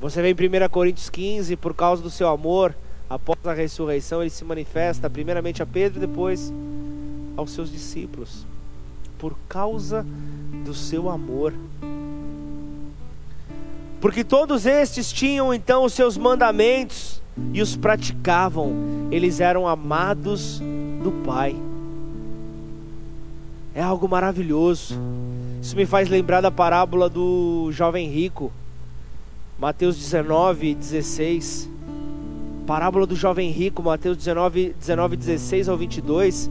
[0.00, 2.74] Você vê em 1 Coríntios 15, por causa do seu amor,
[3.08, 6.52] após a ressurreição, ele se manifesta primeiramente a Pedro e depois
[7.36, 8.44] aos seus discípulos.
[9.18, 10.06] Por causa
[10.64, 11.54] do seu amor.
[14.00, 17.07] Porque todos estes tinham então os seus mandamentos
[17.52, 18.72] e os praticavam.
[19.10, 20.60] Eles eram amados
[21.02, 21.56] do Pai.
[23.74, 24.98] É algo maravilhoso.
[25.62, 28.52] Isso me faz lembrar da parábola do jovem rico
[29.58, 31.68] Mateus 19, 16.
[32.64, 36.48] Parábola do jovem rico, Mateus 19, 19, 16 ao 22.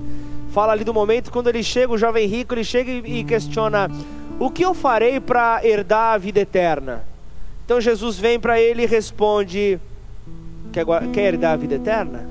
[0.51, 3.89] Fala ali do momento quando ele chega, o jovem rico, ele chega e questiona:
[4.37, 7.05] O que eu farei para herdar a vida eterna?
[7.63, 9.79] Então Jesus vem para ele e responde:
[10.85, 12.27] quer, quer herdar a vida eterna?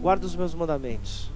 [0.00, 1.30] Guarda os meus mandamentos.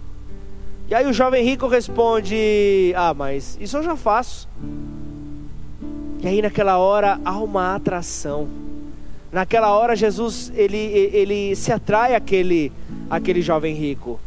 [0.89, 4.49] E aí o jovem rico responde: Ah, mas isso eu já faço.
[6.21, 8.49] E aí naquela hora há uma atração
[9.33, 12.71] Naquela hora Jesus ele, ele se atrai àquele,
[13.09, 14.21] àquele jovem rico.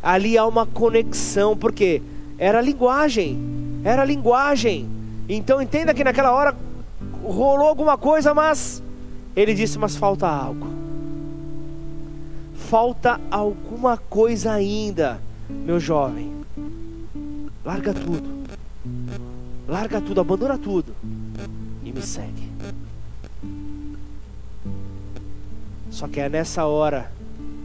[0.00, 2.00] Ali há uma conexão, porque
[2.38, 3.36] era linguagem,
[3.82, 4.88] era linguagem.
[5.28, 6.56] Então entenda que naquela hora
[7.24, 8.80] rolou alguma coisa, mas
[9.34, 10.68] ele disse: Mas falta algo.
[12.72, 16.32] Falta alguma coisa ainda, meu jovem.
[17.62, 18.46] Larga tudo.
[19.68, 20.96] Larga tudo, abandona tudo.
[21.84, 22.50] E me segue.
[25.90, 27.12] Só que é nessa hora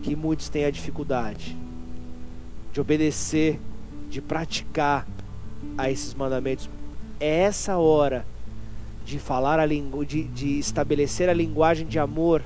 [0.04, 1.58] que muitos têm a dificuldade
[2.74, 3.62] de obedecer,
[4.10, 5.08] de praticar
[5.78, 6.70] a esses mandamentos.
[7.17, 8.26] É essa hora
[9.06, 12.43] de falar a língua, de, de estabelecer a linguagem de amor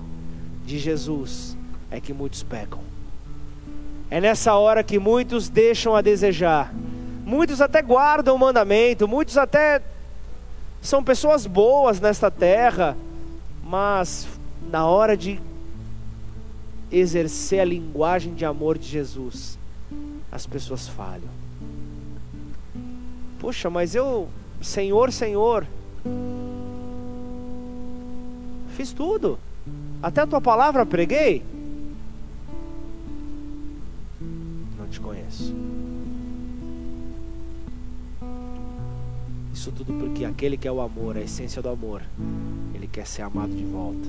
[0.63, 1.57] de Jesus,
[1.91, 2.79] é que muitos pecam.
[4.09, 6.73] É nessa hora que muitos deixam a desejar.
[7.25, 9.81] Muitos até guardam o mandamento, muitos até
[10.81, 12.97] são pessoas boas nesta terra,
[13.63, 14.27] mas
[14.71, 15.39] na hora de
[16.91, 19.59] exercer a linguagem de amor de Jesus,
[20.31, 21.29] as pessoas falham.
[23.39, 24.27] Puxa, mas eu,
[24.61, 25.67] Senhor, Senhor,
[28.75, 29.37] Fiz tudo.
[30.01, 31.43] Até a tua palavra preguei.
[39.53, 42.01] Isso tudo porque aquele que é o amor, a essência do amor,
[42.73, 44.07] ele quer ser amado de volta.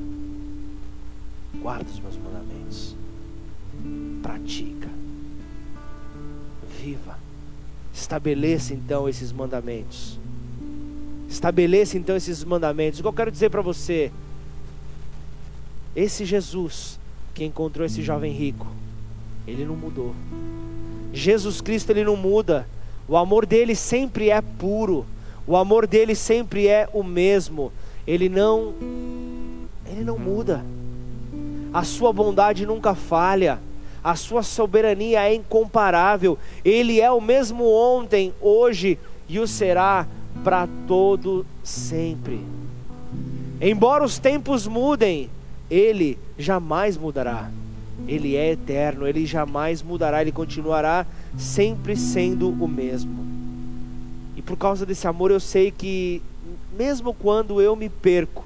[1.60, 2.96] Guarda os meus mandamentos.
[4.22, 4.88] Pratica.
[6.80, 7.18] Viva.
[7.92, 10.18] Estabeleça então esses mandamentos.
[11.28, 13.00] Estabeleça então esses mandamentos.
[13.00, 14.10] O que eu quero dizer para você
[15.94, 16.98] esse Jesus
[17.34, 18.66] que encontrou esse jovem rico,
[19.46, 20.14] ele não mudou.
[21.12, 22.66] Jesus Cristo ele não muda.
[23.06, 25.04] O amor dele sempre é puro.
[25.46, 27.72] O amor dele sempre é o mesmo.
[28.06, 28.74] Ele não
[29.86, 30.64] ele não muda.
[31.72, 33.58] A sua bondade nunca falha.
[34.02, 36.38] A sua soberania é incomparável.
[36.64, 40.06] Ele é o mesmo ontem, hoje e o será
[40.42, 42.40] para todo sempre.
[43.60, 45.30] Embora os tempos mudem,
[45.70, 47.50] ele jamais mudará.
[48.08, 51.06] Ele é eterno, ele jamais mudará, ele continuará
[51.38, 53.31] sempre sendo o mesmo.
[54.44, 56.22] Por causa desse amor eu sei que,
[56.76, 58.44] mesmo quando eu me perco,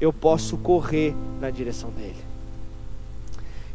[0.00, 2.30] eu posso correr na direção dele.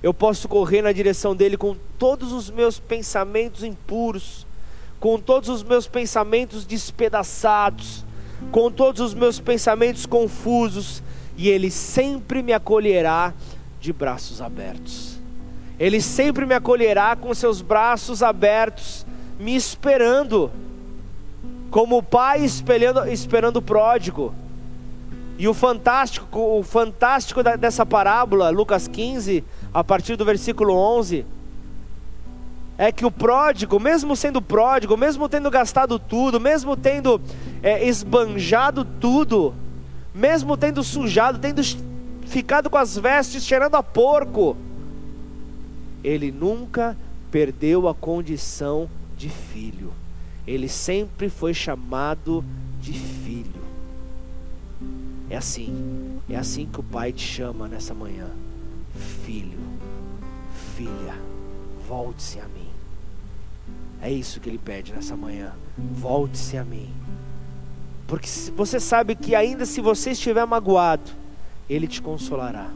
[0.02, 4.46] Eu posso correr na direção dele com todos os meus pensamentos impuros,
[5.00, 8.06] com todos os meus pensamentos despedaçados,
[8.52, 11.02] com todos os meus pensamentos confusos,
[11.38, 13.34] e Ele sempre me acolherá
[13.80, 15.20] de braços abertos.
[15.80, 19.06] Ele sempre me acolherá com seus braços abertos,
[19.40, 20.52] me esperando,
[21.76, 24.34] como o pai esperando, esperando o pródigo.
[25.38, 31.26] E o fantástico, o fantástico dessa parábola, Lucas 15, a partir do versículo 11,
[32.78, 37.22] é que o pródigo, mesmo sendo pródigo, mesmo tendo gastado tudo, mesmo tendo
[37.62, 39.54] é, esbanjado tudo,
[40.14, 41.62] mesmo tendo sujado, tendo
[42.26, 44.56] ficado com as vestes cheirando a porco,
[46.02, 46.96] ele nunca
[47.30, 49.92] perdeu a condição de filho.
[50.48, 52.44] Ele sempre foi chamado
[52.80, 53.66] de filho.
[55.30, 58.30] É assim, é assim que o Pai te chama nessa manhã.
[59.24, 59.58] Filho,
[60.76, 61.16] filha,
[61.88, 62.70] volte-se a mim.
[64.02, 65.54] É isso que ele pede nessa manhã.
[65.78, 66.90] Volte-se a mim.
[68.08, 71.10] Porque você sabe que ainda se você estiver magoado,
[71.68, 72.70] Ele te consolará.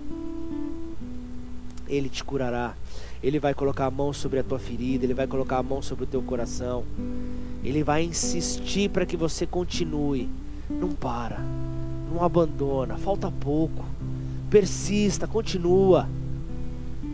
[1.87, 2.73] Ele te curará.
[3.21, 6.05] Ele vai colocar a mão sobre a tua ferida, Ele vai colocar a mão sobre
[6.05, 6.83] o teu coração.
[7.63, 10.29] Ele vai insistir para que você continue.
[10.69, 11.39] Não para,
[12.11, 13.83] não abandona, falta pouco.
[14.49, 16.07] Persista, continua.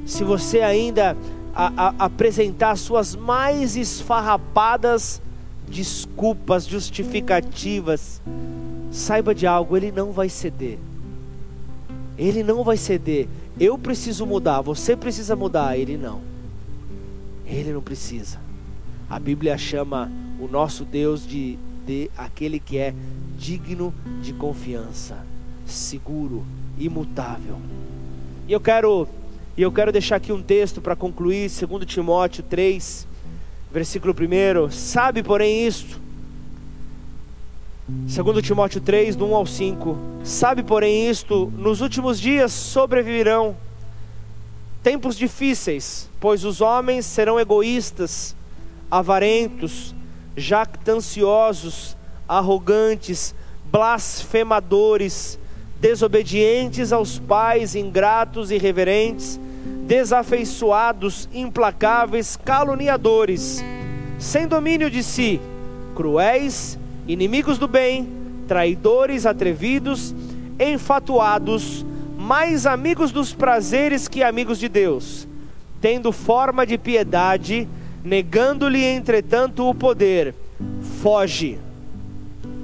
[0.05, 1.17] Se você ainda
[1.53, 5.21] a, a, apresentar suas mais esfarrapadas
[5.67, 8.21] desculpas, justificativas,
[8.91, 10.77] saiba de algo, ele não vai ceder.
[12.17, 13.27] Ele não vai ceder.
[13.59, 16.21] Eu preciso mudar, você precisa mudar, ele não.
[17.45, 18.39] Ele não precisa.
[19.09, 22.93] A Bíblia chama o nosso Deus de, de aquele que é
[23.37, 25.17] digno de confiança,
[25.65, 26.45] seguro,
[26.77, 27.57] imutável.
[28.47, 29.07] E eu quero
[29.57, 33.07] e eu quero deixar aqui um texto para concluir, 2 Timóteo 3,
[33.71, 36.01] versículo 1, sabe, porém, isto.
[38.05, 43.55] Segundo Timóteo 3, do 1 ao 5, sabe, porém, isto, nos últimos dias sobreviverão
[44.83, 48.35] tempos difíceis, pois os homens serão egoístas,
[48.91, 49.95] avarentos,
[50.35, 51.95] jactanciosos,
[52.27, 53.33] arrogantes,
[53.71, 55.39] blasfemadores,
[55.79, 59.39] desobedientes aos pais, ingratos irreverentes,
[59.85, 63.63] desafeiçoados, implacáveis, caluniadores,
[64.17, 65.39] sem domínio de si,
[65.93, 66.77] cruéis,
[67.07, 68.09] inimigos do bem,
[68.47, 70.15] traidores, atrevidos,
[70.59, 71.85] enfatuados,
[72.17, 75.27] mais amigos dos prazeres que amigos de Deus,
[75.79, 77.67] tendo forma de piedade,
[78.05, 80.35] negando-lhe entretanto o poder,
[81.01, 81.57] foge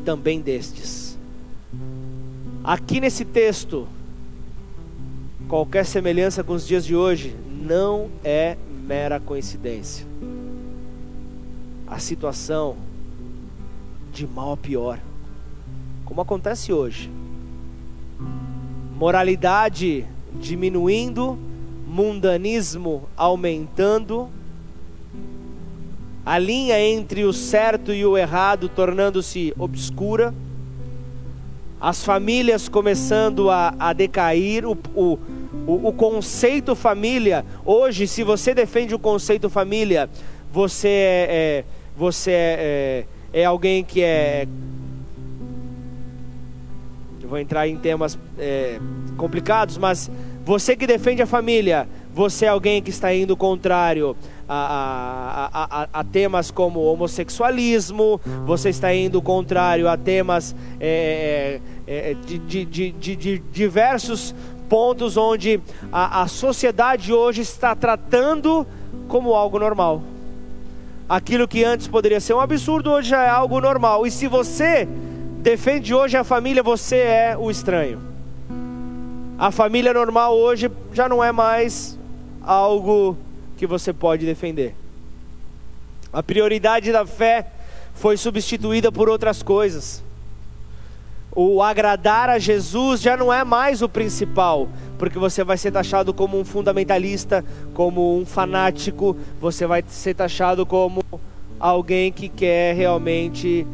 [0.05, 1.17] também destes.
[2.63, 3.87] Aqui nesse texto,
[5.49, 10.05] qualquer semelhança com os dias de hoje não é mera coincidência.
[11.87, 12.77] A situação
[14.13, 14.99] de mal a pior,
[16.05, 17.09] como acontece hoje.
[18.95, 20.05] Moralidade
[20.39, 21.37] diminuindo,
[21.87, 24.29] mundanismo aumentando,
[26.25, 30.33] a linha entre o certo e o errado tornando-se obscura,
[31.79, 35.17] as famílias começando a, a decair, o, o,
[35.65, 40.07] o, conceito família, hoje, se você defende o conceito família,
[40.51, 41.65] você é, é
[41.97, 44.47] você é, é, é alguém que é
[47.31, 48.77] vou entrar em temas é,
[49.15, 50.11] complicados, mas
[50.43, 54.15] você que defende a família, você é alguém que está indo contrário
[54.47, 62.11] a, a, a, a temas como homossexualismo, você está indo contrário a temas é, é,
[62.11, 64.35] é de, de, de, de, diversos
[64.67, 68.67] pontos onde a, a sociedade hoje está tratando
[69.07, 70.01] como algo normal.
[71.07, 74.07] Aquilo que antes poderia ser um absurdo, hoje já é algo normal.
[74.07, 74.87] E se você
[75.39, 77.99] defende hoje a família, você é o estranho.
[79.37, 81.99] A família normal hoje já não é mais
[82.43, 83.17] algo
[83.57, 84.75] que você pode defender.
[86.11, 87.47] A prioridade da fé
[87.93, 90.03] foi substituída por outras coisas.
[91.33, 94.67] O agradar a Jesus já não é mais o principal,
[94.97, 100.65] porque você vai ser taxado como um fundamentalista, como um fanático, você vai ser taxado
[100.65, 101.01] como
[101.57, 103.65] alguém que quer realmente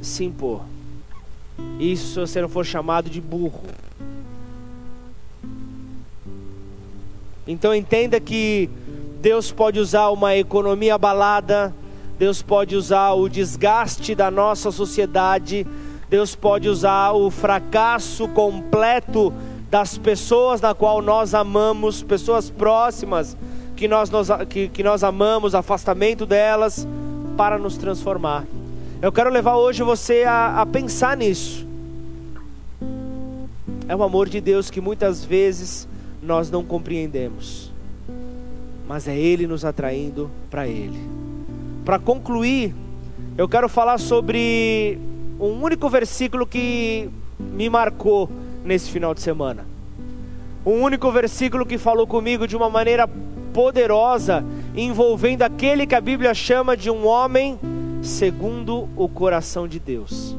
[0.00, 0.62] se impor.
[1.80, 3.62] Isso se você não for chamado de burro.
[7.50, 8.70] Então entenda que
[9.20, 11.74] Deus pode usar uma economia abalada,
[12.16, 15.66] Deus pode usar o desgaste da nossa sociedade,
[16.08, 19.32] Deus pode usar o fracasso completo
[19.68, 23.36] das pessoas na qual nós amamos, pessoas próximas
[23.74, 26.86] que nós, nós que, que nós amamos, afastamento delas,
[27.36, 28.44] para nos transformar.
[29.02, 31.66] Eu quero levar hoje você a, a pensar nisso.
[33.88, 35.88] É o amor de Deus que muitas vezes
[36.22, 37.72] nós não compreendemos,
[38.86, 41.00] mas é Ele nos atraindo para Ele.
[41.84, 42.74] Para concluir,
[43.38, 44.98] eu quero falar sobre
[45.38, 47.08] um único versículo que
[47.38, 48.28] me marcou
[48.64, 49.66] nesse final de semana.
[50.64, 53.08] Um único versículo que falou comigo de uma maneira
[53.54, 54.44] poderosa,
[54.76, 57.58] envolvendo aquele que a Bíblia chama de um homem
[58.02, 60.36] segundo o coração de Deus.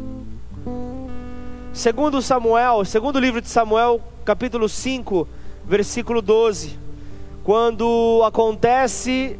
[1.73, 5.27] Segundo Samuel, segundo livro de Samuel, capítulo 5,
[5.71, 6.77] versículo 12,
[7.45, 9.39] quando acontece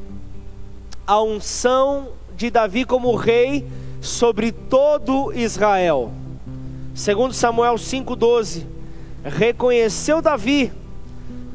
[1.06, 2.08] a unção
[2.38, 3.68] de Davi como rei
[4.00, 6.10] sobre todo Israel.
[6.96, 8.66] Segundo Samuel 5:12,
[9.26, 10.72] reconheceu Davi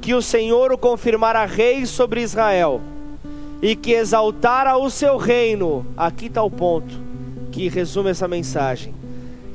[0.02, 2.82] que o Senhor o confirmara rei sobre Israel
[3.62, 5.86] e que exaltara o seu reino.
[5.96, 6.94] Aqui está o ponto
[7.50, 8.94] que resume essa mensagem.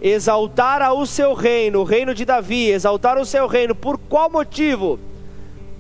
[0.01, 4.97] Exaltara o seu reino, o reino de Davi, exaltar o seu reino, por qual motivo?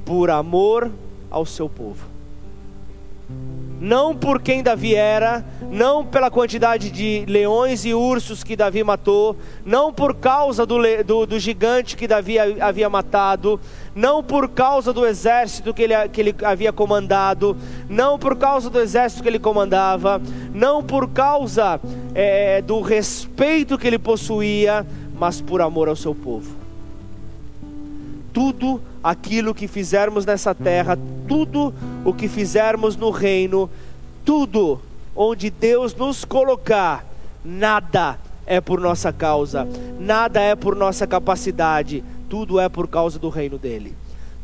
[0.05, 0.91] Por amor
[1.29, 2.11] ao seu povo
[3.81, 9.35] não por quem Davi era, não pela quantidade de leões e ursos que Davi matou,
[9.65, 13.59] não por causa do, do, do gigante que Davi havia matado,
[13.95, 17.57] não por causa do exército que ele, que ele havia comandado,
[17.89, 20.21] não por causa do exército que ele comandava,
[20.53, 21.81] não por causa
[22.13, 24.85] é, do respeito que ele possuía,
[25.17, 26.60] mas por amor ao seu povo.
[28.33, 31.73] Tudo aquilo que fizermos nessa terra, tudo
[32.05, 33.69] o que fizermos no reino,
[34.23, 34.79] tudo
[35.15, 37.05] onde Deus nos colocar,
[37.43, 39.67] nada é por nossa causa,
[39.99, 43.95] nada é por nossa capacidade, tudo é por causa do reino dele.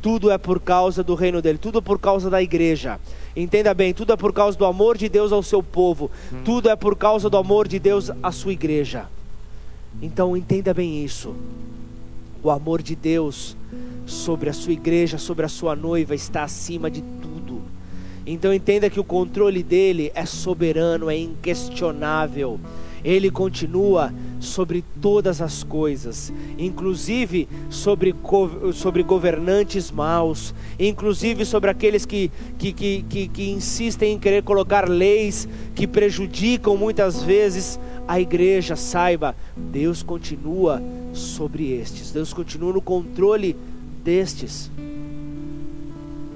[0.02, 3.00] Tudo é por causa do reino dele, tudo é por causa da igreja.
[3.36, 6.10] Entenda bem, tudo é por causa do amor de Deus ao seu povo,
[6.46, 9.06] tudo é por causa do amor de Deus à sua igreja.
[10.02, 11.36] Então entenda bem isso.
[12.44, 13.58] O amor de Deus
[14.06, 17.62] sobre a sua igreja, sobre a sua noiva, está acima de tudo.
[18.26, 22.60] Então entenda que o controle dele é soberano, é inquestionável.
[23.04, 28.16] Ele continua sobre todas as coisas, inclusive sobre,
[28.74, 34.88] sobre governantes maus, inclusive sobre aqueles que, que, que, que, que insistem em querer colocar
[34.88, 38.76] leis que prejudicam muitas vezes a igreja.
[38.76, 40.82] Saiba, Deus continua
[41.14, 43.56] sobre estes, Deus continua no controle
[44.04, 44.72] destes.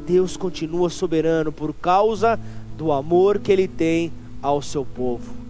[0.05, 2.39] Deus continua soberano por causa
[2.77, 5.40] do amor que Ele tem ao seu povo.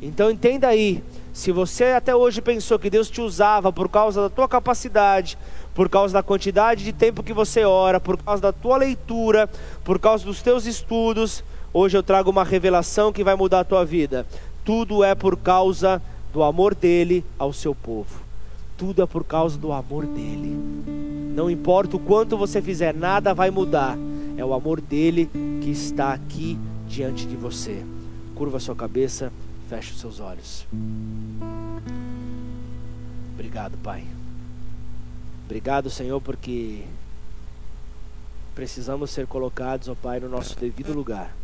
[0.00, 1.02] Então entenda aí,
[1.38, 5.38] Se você até hoje pensou que Deus te usava por causa da tua capacidade,
[5.72, 9.48] por causa da quantidade de tempo que você ora, por causa da tua leitura,
[9.84, 13.84] por causa dos teus estudos, hoje eu trago uma revelação que vai mudar a tua
[13.84, 14.26] vida.
[14.64, 18.20] Tudo é por causa do amor dele ao seu povo.
[18.76, 20.58] Tudo é por causa do amor dele.
[21.36, 23.96] Não importa o quanto você fizer, nada vai mudar.
[24.36, 25.30] É o amor dele
[25.62, 27.84] que está aqui diante de você.
[28.34, 29.32] Curva sua cabeça,
[29.68, 30.66] feche os seus olhos.
[33.34, 34.04] Obrigado, Pai.
[35.44, 36.84] Obrigado, Senhor, porque
[38.54, 41.34] precisamos ser colocados, ó Pai, no nosso devido lugar.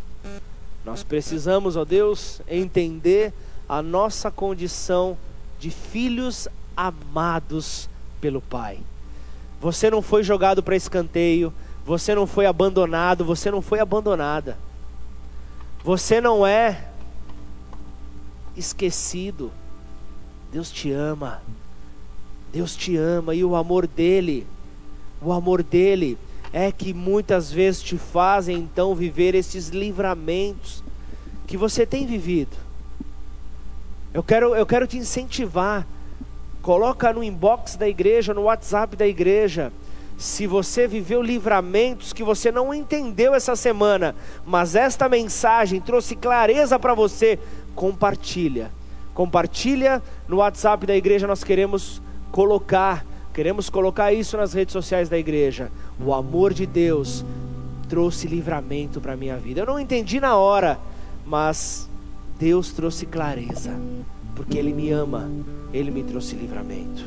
[0.84, 3.32] Nós precisamos, ó Deus, entender
[3.68, 5.16] a nossa condição
[5.58, 7.88] de filhos amados
[8.20, 8.80] pelo Pai.
[9.60, 11.52] Você não foi jogado para escanteio,
[11.84, 14.58] você não foi abandonado, você não foi abandonada.
[15.82, 16.88] Você não é
[18.56, 19.50] esquecido.
[20.52, 21.42] Deus te ama.
[22.52, 24.46] Deus te ama e o amor dele,
[25.20, 26.16] o amor dele
[26.52, 30.84] é que muitas vezes te fazem então viver esses livramentos
[31.48, 32.56] que você tem vivido.
[34.12, 35.84] Eu quero, eu quero te incentivar.
[36.62, 39.72] Coloca no inbox da igreja, no WhatsApp da igreja.
[40.16, 44.14] Se você viveu livramentos que você não entendeu essa semana,
[44.46, 47.38] mas esta mensagem trouxe clareza para você,
[47.74, 48.70] compartilha.
[49.12, 52.00] Compartilha no WhatsApp da igreja, nós queremos
[52.30, 55.70] colocar, queremos colocar isso nas redes sociais da igreja.
[56.00, 57.24] O amor de Deus
[57.88, 59.60] trouxe livramento para a minha vida.
[59.60, 60.78] Eu não entendi na hora,
[61.26, 61.88] mas
[62.38, 63.72] Deus trouxe clareza,
[64.34, 65.30] porque Ele me ama,
[65.72, 67.04] Ele me trouxe livramento.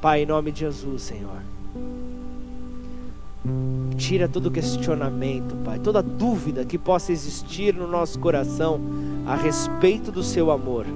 [0.00, 1.57] Pai, em nome de Jesus, Senhor.
[3.96, 8.80] Tira todo questionamento, Pai, toda dúvida que possa existir no nosso coração
[9.26, 10.86] a respeito do Seu amor.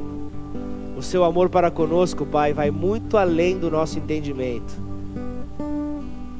[0.96, 4.72] O Seu amor para conosco, Pai, vai muito além do nosso entendimento.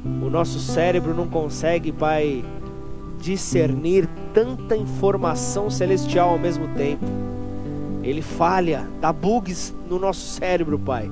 [0.05, 2.45] O nosso cérebro não consegue, Pai,
[3.21, 7.05] discernir tanta informação celestial ao mesmo tempo.
[8.03, 11.11] Ele falha, dá bugs no nosso cérebro, Pai.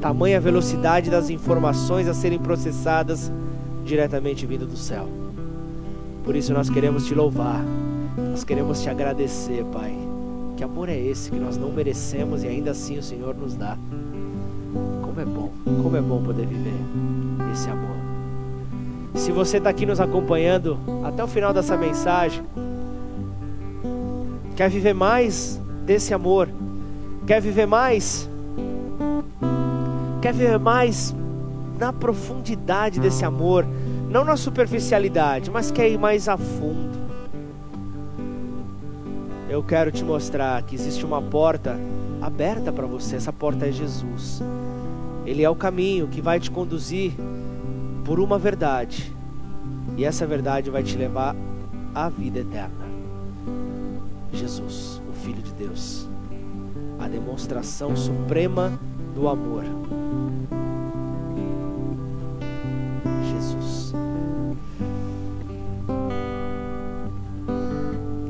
[0.00, 3.32] Tamanha velocidade das informações a serem processadas
[3.84, 5.08] diretamente vindo do céu.
[6.24, 7.64] Por isso nós queremos te louvar,
[8.30, 9.92] nós queremos te agradecer, Pai.
[10.56, 13.76] Que amor é esse que nós não merecemos e ainda assim o Senhor nos dá?
[15.02, 15.50] Como é bom,
[15.82, 16.74] como é bom poder viver
[17.52, 17.96] esse amor.
[19.14, 22.42] Se você está aqui nos acompanhando até o final dessa mensagem,
[24.54, 26.48] quer viver mais desse amor,
[27.26, 28.28] quer viver mais,
[30.28, 31.14] quer viver mais
[31.78, 33.66] na profundidade desse amor,
[34.10, 36.98] não na superficialidade, mas quer ir mais a fundo.
[39.48, 41.78] Eu quero te mostrar que existe uma porta
[42.20, 43.16] aberta para você.
[43.16, 44.42] Essa porta é Jesus.
[45.24, 47.12] Ele é o caminho que vai te conduzir
[48.04, 49.10] por uma verdade.
[49.96, 51.34] E essa verdade vai te levar
[51.94, 52.86] à vida eterna.
[54.30, 56.06] Jesus, o Filho de Deus,
[56.98, 58.78] a demonstração suprema
[59.14, 59.64] do amor.
[63.30, 63.94] Jesus.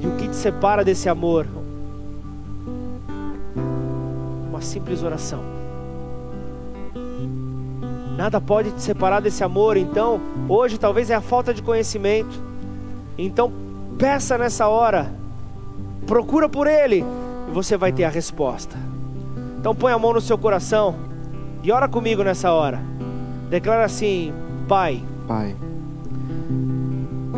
[0.01, 1.47] E o que te separa desse amor?
[4.49, 5.59] Uma simples oração.
[8.19, 9.77] Nada pode te separar desse amor.
[9.77, 12.43] Então, hoje talvez é a falta de conhecimento.
[13.17, 13.53] Então,
[13.97, 15.13] peça nessa hora.
[16.05, 17.05] Procura por Ele
[17.49, 18.77] e você vai ter a resposta.
[19.61, 21.08] Então, põe a mão no seu coração
[21.63, 22.81] e ora comigo nessa hora.
[23.51, 24.33] Declara assim:
[24.67, 25.03] Pai.
[25.27, 25.57] Pai.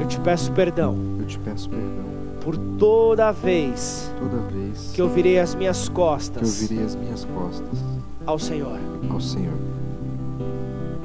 [0.01, 0.97] Eu te peço perdão.
[1.19, 2.11] Eu te peço perdão.
[2.43, 4.13] Por toda vez.
[4.19, 4.93] Toda vez.
[4.95, 6.59] Que eu virei as minhas costas.
[6.59, 7.79] Que eu virei as minhas costas.
[8.27, 8.79] Ao Senhor.
[9.11, 9.55] Ao Senhor.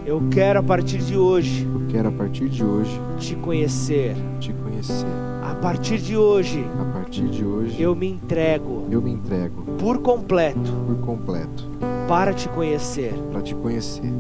[0.06, 1.64] Eu quero a partir de hoje.
[1.64, 4.16] Eu quero a partir de hoje te conhecer.
[4.40, 4.65] Te conhecer.
[5.42, 6.66] A partir de hoje.
[6.80, 7.82] A partir de hoje.
[7.82, 8.88] Eu me entrego.
[8.90, 9.64] Eu me entrego.
[9.78, 10.72] Por completo.
[10.88, 11.68] Por completo.
[12.08, 13.14] Para te conhecer.
[13.32, 14.12] Para te conhecer.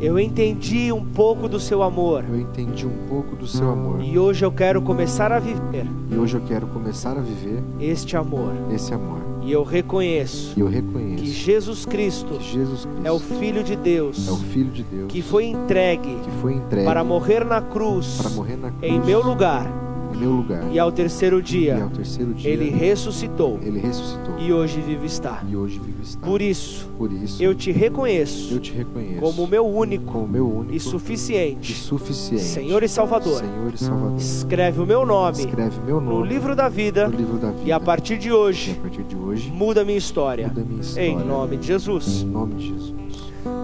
[0.00, 2.24] Eu entendi um pouco do seu amor.
[2.28, 4.02] Eu entendi um pouco do seu amor.
[4.02, 5.86] E hoje eu quero começar a viver.
[6.10, 8.52] E hoje eu quero começar a viver este amor.
[8.70, 9.33] Esse amor.
[9.44, 13.76] E eu reconheço, eu reconheço que, Jesus Cristo, que Jesus Cristo é o Filho de
[13.76, 18.16] Deus, é o Filho de Deus que foi entregue, que foi entregue para morrer cruz,
[18.16, 19.83] para morrer na cruz em meu lugar,
[20.14, 20.64] em meu lugar.
[20.72, 24.38] E ao terceiro dia, ao terceiro dia ele ressuscitou ele ressuscitou.
[24.38, 25.42] e hoje vive está.
[25.54, 26.26] Hoje está.
[26.26, 30.48] Por isso, Por isso eu te reconheço eu te reconheço como meu único como meu
[30.48, 33.38] único e e suficiente suficiente Senhor e Salvador.
[33.40, 34.16] Senhor e Salvador.
[34.18, 37.62] Escreve o meu nome Escreve meu no nome livro da vida no livro da vida.
[37.64, 40.48] e a partir de hoje partir de hoje muda a minha história.
[40.48, 41.08] muda a minha história.
[41.08, 42.22] Em nome de Em Jesus.
[42.24, 42.94] nome de Jesus.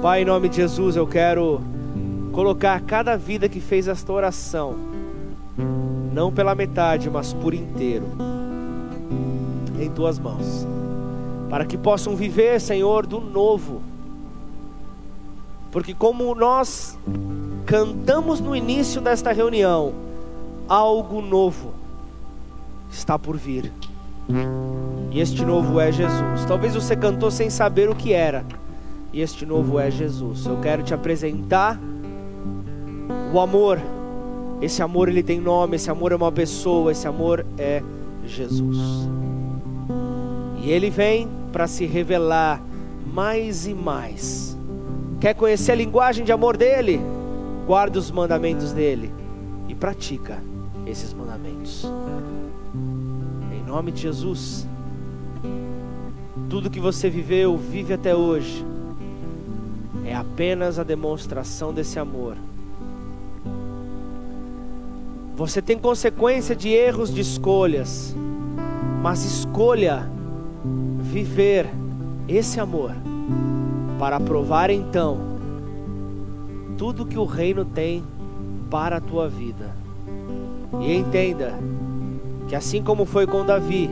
[0.03, 1.61] Pai, em nome de Jesus, eu quero
[2.33, 4.75] colocar cada vida que fez esta oração,
[6.13, 8.07] não pela metade, mas por inteiro,
[9.79, 10.67] em tuas mãos,
[11.49, 13.83] para que possam viver, Senhor, do novo.
[15.71, 16.99] Porque, como nós
[17.65, 19.93] cantamos no início desta reunião,
[20.69, 21.73] algo novo
[22.91, 23.73] está por vir.
[25.11, 26.45] E este novo é Jesus.
[26.47, 28.45] Talvez você cantou sem saber o que era.
[29.13, 30.47] E este novo é Jesus.
[30.47, 31.79] Eu quero te apresentar
[33.33, 33.81] o amor.
[34.61, 37.83] Esse amor ele tem nome, esse amor é uma pessoa, esse amor é
[38.25, 38.79] Jesus.
[40.63, 42.63] E ele vem para se revelar
[43.13, 44.57] mais e mais.
[45.21, 47.01] Quer conhecer a linguagem de amor dele?
[47.67, 49.13] Guarda os mandamentos dele
[49.69, 50.39] e pratica
[50.87, 51.91] esses mandamentos.
[53.53, 54.67] Em nome de Jesus.
[56.49, 58.65] Tudo que você viveu, vive até hoje,
[60.05, 62.37] é apenas a demonstração desse amor.
[65.41, 68.15] Você tem consequência de erros de escolhas,
[69.03, 70.07] mas escolha
[70.99, 71.67] viver
[72.29, 72.95] esse amor
[73.99, 75.19] para provar então
[76.77, 78.05] tudo que o reino tem
[78.71, 79.75] para a tua vida.
[80.79, 81.55] E entenda
[82.47, 83.89] que assim como foi com Davi,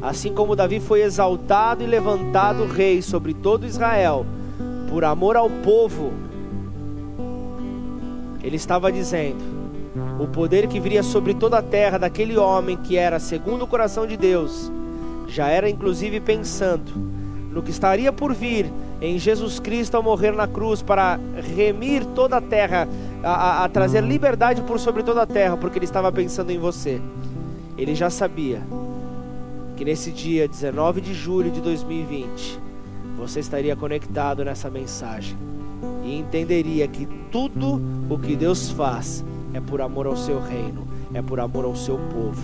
[0.00, 4.24] assim como Davi foi exaltado e levantado rei sobre todo Israel,
[4.88, 6.12] por amor ao povo,
[8.40, 9.59] ele estava dizendo:
[10.20, 14.06] o poder que viria sobre toda a terra daquele homem que era segundo o coração
[14.06, 14.70] de Deus,
[15.26, 16.92] já era inclusive pensando
[17.50, 21.18] no que estaria por vir em Jesus Cristo ao morrer na cruz para
[21.56, 22.86] remir toda a terra,
[23.22, 26.58] a, a, a trazer liberdade por sobre toda a terra, porque ele estava pensando em
[26.58, 27.00] você.
[27.78, 28.60] Ele já sabia
[29.74, 32.60] que nesse dia 19 de julho de 2020
[33.16, 35.36] você estaria conectado nessa mensagem
[36.04, 41.22] e entenderia que tudo o que Deus faz é por amor ao seu reino, é
[41.22, 42.42] por amor ao seu povo.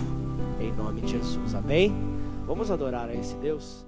[0.59, 1.53] Em nome de Jesus.
[1.55, 1.95] Amém?
[2.45, 3.85] Vamos adorar a esse Deus.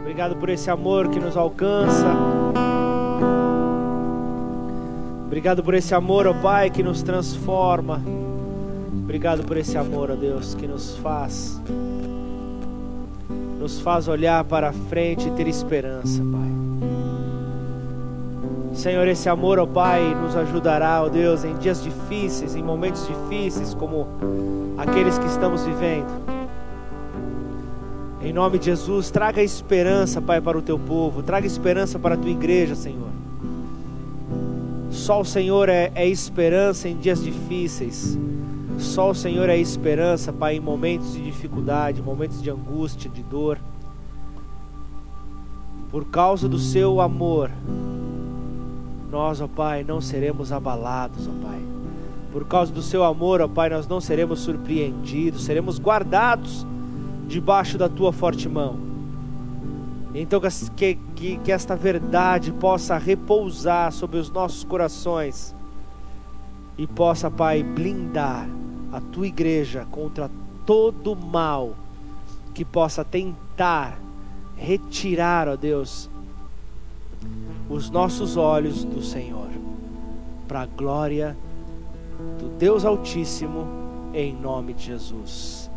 [0.00, 2.06] Obrigado por esse amor que nos alcança.
[5.26, 8.00] Obrigado por esse amor, ó Pai, que nos transforma.
[9.02, 11.60] Obrigado por esse amor, ó Deus, que nos faz
[13.64, 16.63] nos faz olhar para frente e ter esperança, Pai.
[18.74, 23.72] Senhor, esse amor, ó Pai, nos ajudará, ó Deus, em dias difíceis, em momentos difíceis
[23.72, 24.06] como
[24.76, 26.08] aqueles que estamos vivendo.
[28.20, 32.18] Em nome de Jesus, traga esperança, Pai, para o teu povo, traga esperança para a
[32.18, 33.08] tua igreja, Senhor.
[34.90, 38.18] Só o Senhor é, é esperança em dias difíceis.
[38.78, 43.58] Só o Senhor é esperança, Pai, em momentos de dificuldade, momentos de angústia, de dor.
[45.90, 47.50] Por causa do seu amor,
[49.14, 51.62] nós, ó Pai, não seremos abalados, ó Pai.
[52.32, 56.66] Por causa do seu amor, ó Pai, nós não seremos surpreendidos, seremos guardados
[57.28, 58.76] debaixo da tua forte mão.
[60.12, 60.40] Então,
[60.76, 65.54] que, que, que esta verdade possa repousar sobre os nossos corações
[66.76, 68.48] e possa, Pai, blindar
[68.92, 70.28] a tua igreja contra
[70.66, 71.76] todo mal
[72.52, 73.96] que possa tentar
[74.56, 76.10] retirar, ó Deus,
[77.68, 79.48] os nossos olhos do Senhor,
[80.46, 81.36] para a glória
[82.38, 83.66] do Deus Altíssimo,
[84.12, 85.70] em nome de Jesus.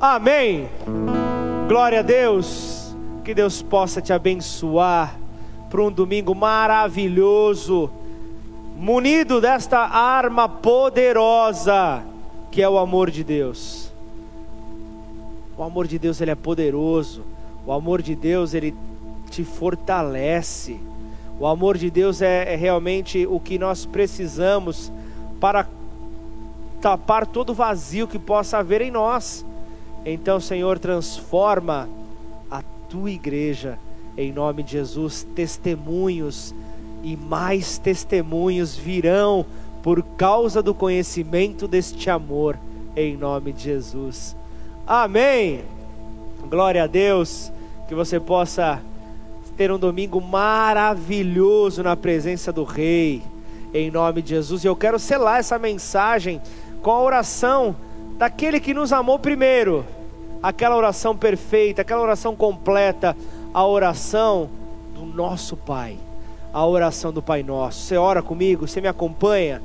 [0.00, 0.68] Amém.
[1.68, 2.94] Glória a Deus.
[3.24, 5.18] Que Deus possa te abençoar
[5.68, 7.90] para um domingo maravilhoso,
[8.74, 12.02] munido desta arma poderosa
[12.50, 13.92] que é o amor de Deus.
[15.56, 17.22] O amor de Deus ele é poderoso.
[17.66, 18.74] O amor de Deus ele
[19.30, 20.80] te fortalece.
[21.40, 24.92] O amor de Deus é, é realmente o que nós precisamos
[25.40, 25.66] para
[26.80, 29.44] tapar todo vazio que possa haver em nós.
[30.04, 31.88] Então, Senhor, transforma
[32.50, 33.78] a tua igreja
[34.16, 35.26] em nome de Jesus.
[35.34, 36.54] Testemunhos
[37.02, 39.46] e mais testemunhos virão
[39.82, 42.58] por causa do conhecimento deste amor
[42.96, 44.36] em nome de Jesus.
[44.84, 45.62] Amém.
[46.50, 47.52] Glória a Deus.
[47.86, 48.82] Que você possa
[49.58, 53.20] ter um domingo maravilhoso na presença do Rei,
[53.74, 54.62] em nome de Jesus.
[54.62, 56.40] E eu quero selar essa mensagem
[56.80, 57.74] com a oração
[58.16, 59.84] daquele que nos amou primeiro,
[60.40, 63.16] aquela oração perfeita, aquela oração completa,
[63.52, 64.48] a oração
[64.94, 65.96] do nosso Pai,
[66.52, 67.80] a oração do Pai Nosso.
[67.80, 69.60] Você ora comigo, você me acompanha?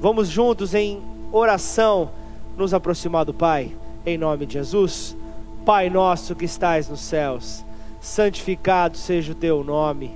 [0.00, 2.10] Vamos juntos em oração
[2.56, 3.70] nos aproximar do Pai,
[4.04, 5.16] em nome de Jesus.
[5.64, 7.64] Pai nosso que estais nos céus,
[8.06, 10.12] santificado seja o teu nome.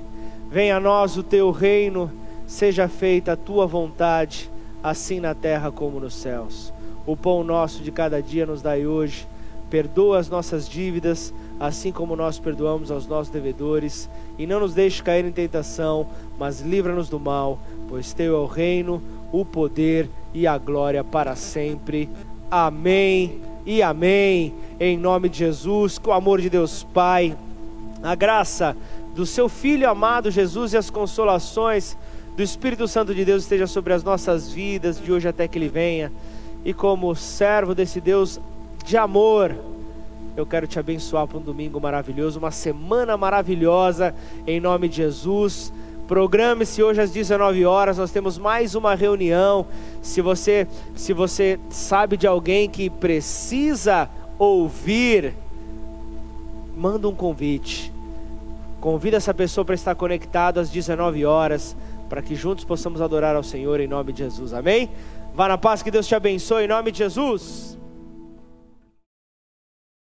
[0.48, 2.10] Venha a nós o teu reino,
[2.46, 4.48] seja feita a tua vontade,
[4.80, 6.72] assim na terra como nos céus.
[7.04, 9.26] O pão nosso de cada dia nos dai hoje.
[9.68, 15.02] Perdoa as nossas dívidas, assim como nós perdoamos aos nossos devedores, e não nos deixe
[15.02, 16.06] cair em tentação,
[16.38, 21.34] mas livra-nos do mal, pois teu é o reino, o poder e a glória para
[21.34, 22.08] sempre.
[22.48, 24.54] Amém e amém.
[24.78, 27.36] Em nome de Jesus, com o amor de Deus Pai,
[28.02, 28.76] a graça
[29.14, 31.96] do seu Filho amado Jesus e as consolações
[32.36, 35.68] do Espírito Santo de Deus esteja sobre as nossas vidas, de hoje até que Ele
[35.68, 36.12] venha.
[36.64, 38.40] E como servo desse Deus
[38.84, 39.54] de amor,
[40.36, 44.14] eu quero te abençoar para um domingo maravilhoso, uma semana maravilhosa,
[44.46, 45.72] em nome de Jesus.
[46.06, 49.66] Programe-se hoje às 19 horas, nós temos mais uma reunião.
[50.02, 55.34] Se você, se você sabe de alguém que precisa ouvir,
[56.80, 57.92] manda um convite.
[58.80, 61.76] Convida essa pessoa para estar conectado às 19 horas,
[62.08, 64.54] para que juntos possamos adorar ao Senhor em nome de Jesus.
[64.54, 64.88] Amém?
[65.34, 67.78] Vá na paz, que Deus te abençoe em nome de Jesus.